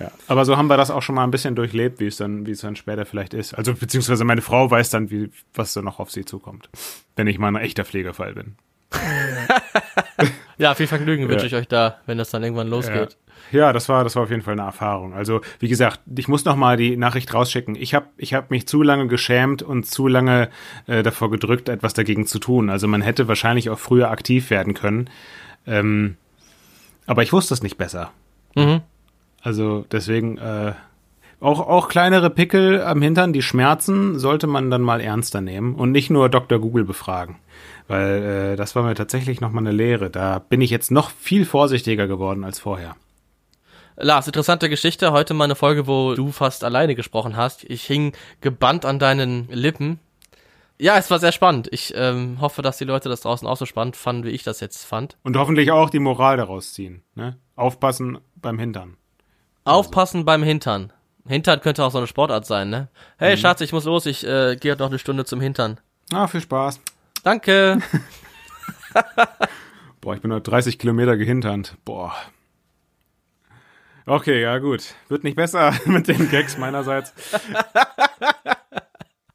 Ja, 0.00 0.10
aber 0.28 0.44
so 0.44 0.56
haben 0.56 0.68
wir 0.68 0.76
das 0.76 0.90
auch 0.90 1.02
schon 1.02 1.16
mal 1.16 1.24
ein 1.24 1.30
bisschen 1.30 1.56
durchlebt, 1.56 2.00
wie 2.00 2.06
es 2.06 2.16
dann, 2.16 2.46
wie 2.46 2.52
es 2.52 2.60
dann 2.60 2.76
später 2.76 3.04
vielleicht 3.04 3.34
ist. 3.34 3.54
Also 3.54 3.74
beziehungsweise 3.74 4.24
meine 4.24 4.42
Frau 4.42 4.70
weiß 4.70 4.90
dann, 4.90 5.10
wie 5.10 5.30
was 5.54 5.74
da 5.74 5.82
noch 5.82 5.98
auf 5.98 6.10
sie 6.10 6.24
zukommt, 6.24 6.70
wenn 7.16 7.26
ich 7.26 7.38
mal 7.38 7.48
ein 7.48 7.56
echter 7.56 7.84
Pflegefall 7.84 8.34
bin. 8.34 8.56
ja, 10.58 10.74
viel 10.74 10.86
Vergnügen 10.86 11.28
wünsche 11.28 11.46
ich 11.46 11.54
euch 11.54 11.68
da, 11.68 11.98
wenn 12.06 12.16
das 12.16 12.30
dann 12.30 12.42
irgendwann 12.42 12.68
losgeht. 12.68 13.12
Ja. 13.12 13.27
Ja, 13.52 13.72
das 13.72 13.88
war, 13.88 14.04
das 14.04 14.16
war 14.16 14.24
auf 14.24 14.30
jeden 14.30 14.42
Fall 14.42 14.54
eine 14.54 14.62
Erfahrung. 14.62 15.14
Also, 15.14 15.40
wie 15.58 15.68
gesagt, 15.68 16.00
ich 16.16 16.28
muss 16.28 16.44
noch 16.44 16.56
mal 16.56 16.76
die 16.76 16.96
Nachricht 16.96 17.32
rausschicken. 17.32 17.76
Ich 17.76 17.94
habe 17.94 18.06
ich 18.16 18.34
hab 18.34 18.50
mich 18.50 18.66
zu 18.66 18.82
lange 18.82 19.06
geschämt 19.06 19.62
und 19.62 19.86
zu 19.86 20.06
lange 20.06 20.48
äh, 20.86 21.02
davor 21.02 21.30
gedrückt, 21.30 21.68
etwas 21.68 21.94
dagegen 21.94 22.26
zu 22.26 22.38
tun. 22.38 22.70
Also, 22.70 22.88
man 22.88 23.02
hätte 23.02 23.28
wahrscheinlich 23.28 23.70
auch 23.70 23.78
früher 23.78 24.10
aktiv 24.10 24.50
werden 24.50 24.74
können. 24.74 25.10
Ähm, 25.66 26.16
aber 27.06 27.22
ich 27.22 27.32
wusste 27.32 27.54
es 27.54 27.62
nicht 27.62 27.78
besser. 27.78 28.10
Mhm. 28.54 28.80
Also, 29.42 29.86
deswegen, 29.90 30.38
äh, 30.38 30.72
auch, 31.40 31.60
auch 31.60 31.88
kleinere 31.88 32.30
Pickel 32.30 32.82
am 32.82 33.00
Hintern, 33.00 33.32
die 33.32 33.42
schmerzen, 33.42 34.18
sollte 34.18 34.48
man 34.48 34.70
dann 34.70 34.82
mal 34.82 35.00
ernster 35.00 35.40
nehmen 35.40 35.76
und 35.76 35.92
nicht 35.92 36.10
nur 36.10 36.28
Dr. 36.28 36.58
Google 36.58 36.84
befragen. 36.84 37.36
Weil 37.86 38.52
äh, 38.52 38.56
das 38.56 38.74
war 38.74 38.82
mir 38.82 38.94
tatsächlich 38.94 39.40
nochmal 39.40 39.62
eine 39.62 39.74
Lehre. 39.74 40.10
Da 40.10 40.40
bin 40.40 40.60
ich 40.60 40.70
jetzt 40.70 40.90
noch 40.90 41.10
viel 41.10 41.44
vorsichtiger 41.44 42.08
geworden 42.08 42.42
als 42.44 42.58
vorher. 42.58 42.96
Lars, 44.00 44.28
interessante 44.28 44.68
Geschichte. 44.68 45.10
Heute 45.10 45.34
mal 45.34 45.44
eine 45.44 45.56
Folge, 45.56 45.88
wo 45.88 46.14
du 46.14 46.30
fast 46.30 46.62
alleine 46.62 46.94
gesprochen 46.94 47.36
hast. 47.36 47.64
Ich 47.64 47.84
hing 47.84 48.12
gebannt 48.40 48.84
an 48.84 49.00
deinen 49.00 49.48
Lippen. 49.48 49.98
Ja, 50.78 50.96
es 50.98 51.10
war 51.10 51.18
sehr 51.18 51.32
spannend. 51.32 51.68
Ich 51.72 51.92
ähm, 51.96 52.40
hoffe, 52.40 52.62
dass 52.62 52.78
die 52.78 52.84
Leute 52.84 53.08
das 53.08 53.22
draußen 53.22 53.48
auch 53.48 53.56
so 53.56 53.66
spannend 53.66 53.96
fanden, 53.96 54.22
wie 54.22 54.30
ich 54.30 54.44
das 54.44 54.60
jetzt 54.60 54.84
fand. 54.84 55.16
Und 55.24 55.36
hoffentlich 55.36 55.72
auch 55.72 55.90
die 55.90 55.98
Moral 55.98 56.36
daraus 56.36 56.74
ziehen. 56.74 57.02
Ne? 57.16 57.38
Aufpassen 57.56 58.18
beim 58.36 58.60
Hintern. 58.60 58.96
Aufpassen 59.64 60.18
also. 60.18 60.26
beim 60.26 60.44
Hintern. 60.44 60.92
Hintern 61.26 61.60
könnte 61.60 61.82
auch 61.84 61.90
so 61.90 61.98
eine 61.98 62.06
Sportart 62.06 62.46
sein, 62.46 62.70
ne? 62.70 62.88
Hey, 63.18 63.34
mhm. 63.34 63.40
Schatz, 63.40 63.60
ich 63.62 63.72
muss 63.72 63.84
los. 63.84 64.06
Ich 64.06 64.24
äh, 64.24 64.54
gehe 64.54 64.76
noch 64.76 64.86
eine 64.86 65.00
Stunde 65.00 65.24
zum 65.24 65.40
Hintern. 65.40 65.80
Ah, 66.12 66.28
viel 66.28 66.40
Spaß. 66.40 66.80
Danke. 67.24 67.80
Boah, 70.00 70.14
ich 70.14 70.20
bin 70.20 70.30
nur 70.30 70.40
30 70.40 70.78
Kilometer 70.78 71.16
gehinternt. 71.16 71.76
Boah. 71.84 72.14
Okay, 74.08 74.40
ja 74.40 74.56
gut. 74.56 74.94
Wird 75.08 75.22
nicht 75.22 75.36
besser 75.36 75.74
mit 75.84 76.08
den 76.08 76.30
Gags 76.30 76.56
meinerseits. 76.58 77.12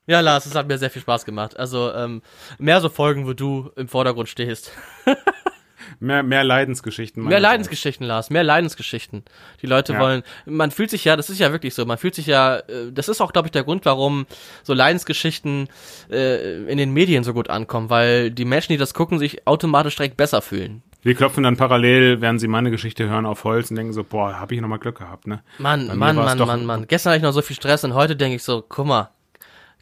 Ja, 0.06 0.20
Lars, 0.20 0.46
es 0.46 0.54
hat 0.54 0.68
mir 0.68 0.78
sehr 0.78 0.90
viel 0.90 1.02
Spaß 1.02 1.24
gemacht. 1.24 1.58
Also 1.58 1.94
ähm, 1.94 2.22
mehr 2.58 2.82
so 2.82 2.90
Folgen, 2.90 3.26
wo 3.26 3.32
du 3.32 3.72
im 3.78 3.88
Vordergrund 3.88 4.28
stehst. 4.28 4.74
mehr, 6.02 6.24
mehr 6.24 6.44
Leidensgeschichten. 6.44 7.24
Mehr 7.24 7.40
Leidensgeschichten, 7.40 8.06
Lars. 8.06 8.30
Mehr 8.30 8.44
Leidensgeschichten. 8.44 9.24
Die 9.62 9.66
Leute 9.66 9.94
ja. 9.94 10.00
wollen. 10.02 10.24
Man 10.46 10.72
fühlt 10.72 10.90
sich 10.90 11.06
ja, 11.06 11.16
das 11.16 11.30
ist 11.30 11.40
ja 11.40 11.54
wirklich 11.54 11.74
so. 11.74 11.86
Man 11.86 11.98
fühlt 11.98 12.16
sich 12.16 12.26
ja. 12.26 12.58
Äh, 12.58 12.92
das 12.92 13.08
ist 13.08 13.22
auch, 13.22 13.32
glaube 13.32 13.48
ich, 13.48 13.54
der 13.54 13.64
Grund, 13.64 13.86
warum 13.86 14.26
so 14.64 14.74
Leidensgeschichten 14.74 15.70
äh, 16.12 16.64
in 16.66 16.78
den 16.78 16.92
Medien 16.92 17.24
so 17.24 17.34
gut 17.34 17.50
ankommen, 17.50 17.90
weil 17.90 18.30
die 18.30 18.44
Menschen, 18.44 18.74
die 18.74 18.78
das 18.78 18.94
gucken, 18.94 19.20
sich 19.20 19.48
automatisch 19.48 19.96
direkt 19.96 20.18
besser 20.18 20.42
fühlen. 20.42 20.84
Wir 21.04 21.16
klopfen 21.16 21.44
dann 21.44 21.58
parallel, 21.58 22.22
während 22.22 22.40
sie 22.40 22.48
meine 22.48 22.72
Geschichte 22.72 23.10
hören, 23.10 23.26
auf 23.26 23.44
Holz 23.44 23.70
und 23.70 23.76
denken 23.76 23.92
so, 23.92 24.06
boah, 24.06 24.40
hab 24.40 24.54
ich 24.54 24.62
nochmal 24.62 24.80
Glück 24.80 24.98
gehabt, 24.98 25.28
ne? 25.28 25.44
Mann, 25.58 25.88
Mann, 25.98 26.16
Mann, 26.16 26.38
Mann, 26.38 26.66
Mann. 26.66 26.88
Gestern 26.88 27.12
hatte 27.12 27.18
ich 27.18 27.24
noch 27.24 27.34
so 27.34 27.42
viel 27.42 27.58
Stress 27.58 27.84
und 27.84 27.94
heute 27.94 28.16
denke 28.16 28.38
ich 28.38 28.44
so, 28.44 28.64
guck 28.68 28.86
mal, 28.86 29.10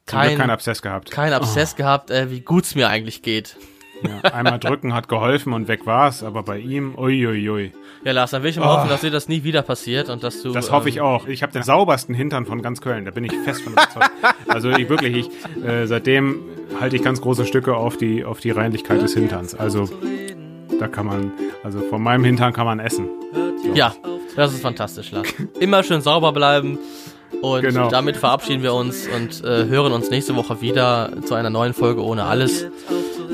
kein, 0.08 0.36
kein 0.36 0.50
Abszess 0.50 0.82
gehabt. 0.82 1.12
Kein 1.12 1.32
Abszess 1.32 1.74
oh. 1.74 1.78
gehabt, 1.78 2.10
äh, 2.10 2.32
wie 2.32 2.42
gut's 2.42 2.74
mir 2.74 2.90
eigentlich 2.90 3.22
geht. 3.22 3.56
Ja, 4.02 4.32
einmal 4.32 4.58
drücken 4.58 4.96
hat 4.96 5.08
geholfen 5.08 5.54
und 5.54 5.68
weg 5.68 5.86
war's, 5.86 6.24
aber 6.24 6.42
bei 6.42 6.58
ihm, 6.58 6.96
uiuiui. 6.98 7.72
Ja, 8.04 8.14
Lars, 8.14 8.32
dann 8.32 8.42
will 8.42 8.50
ich 8.50 8.58
mal 8.58 8.66
Oh. 8.66 8.78
hoffen, 8.78 8.90
dass 8.90 9.02
dir 9.02 9.12
das 9.12 9.30
nie 9.30 9.44
wieder 9.44 9.62
passiert 9.62 10.10
und 10.10 10.24
dass 10.24 10.42
du. 10.42 10.52
Das 10.52 10.72
hoffe 10.72 10.90
ähm, 10.90 10.96
ich 10.96 11.02
auch. 11.02 11.28
Ich 11.28 11.44
habe 11.44 11.54
den 11.54 11.62
saubersten 11.62 12.16
Hintern 12.16 12.48
von 12.48 12.64
ganz 12.64 12.82
Köln, 12.82 13.06
da 13.06 13.12
bin 13.12 13.26
ich 13.26 13.34
fest 13.44 13.62
von 13.62 13.74
überzeugt. 13.74 14.10
also 14.48 14.72
ich 14.72 14.90
wirklich, 14.90 15.28
ich, 15.28 15.64
äh, 15.64 15.86
seitdem 15.86 16.40
halte 16.80 16.96
ich 16.96 17.04
ganz 17.04 17.22
große 17.22 17.46
Stücke 17.46 17.76
auf 17.76 17.96
die, 17.96 18.26
auf 18.26 18.40
die 18.40 18.50
Reinlichkeit 18.50 19.04
des 19.04 19.14
Hinterns. 19.14 19.54
Also 19.54 19.88
da 20.82 20.88
kann 20.88 21.06
man, 21.06 21.32
also 21.63 21.80
von 21.82 22.02
meinem 22.02 22.24
Hintern 22.24 22.54
kann 22.54 22.65
man 22.65 22.80
essen. 22.80 23.08
Ja, 23.76 23.94
das 24.36 24.52
ist 24.52 24.62
fantastisch, 24.63 25.12
Lars. 25.12 25.28
Immer 25.60 25.84
schön 25.84 26.02
sauber 26.02 26.32
bleiben. 26.34 26.80
Und 27.41 27.62
Genau. 27.62 27.89
damit 27.89 28.17
verabschieden 28.17 28.63
wir 28.63 28.74
uns 28.74 29.08
und 29.08 29.44
äh, 29.44 29.65
hören 29.65 29.94
uns 29.94 30.10
nächste 30.10 30.36
Woche 30.36 30.60
wieder 30.62 31.12
zu 31.26 31.36
einer 31.36 31.50
neuen 31.52 31.74
Folge 31.74 32.04
ohne 32.04 32.24
alles. 32.26 32.63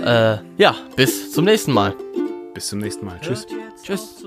Äh, 0.04 0.38
ja, 0.58 0.76
bis 0.98 1.32
zum 1.32 1.46
nächsten 1.46 1.72
Mal. 1.72 1.96
Bis 2.54 2.68
zum 2.68 2.80
nächsten 2.80 3.06
Mal. 3.06 3.18
Tschüss. 3.22 3.48
Tschüss. 3.82 4.24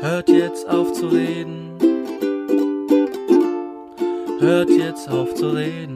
Hört 0.00 0.28
jetzt 0.28 0.68
auf 0.68 0.92
zu 0.92 1.06
reden. 1.06 1.70
Hört 4.40 4.68
jetzt 4.70 5.08
auf 5.08 5.32
zu 5.34 5.50
reden. 5.50 5.95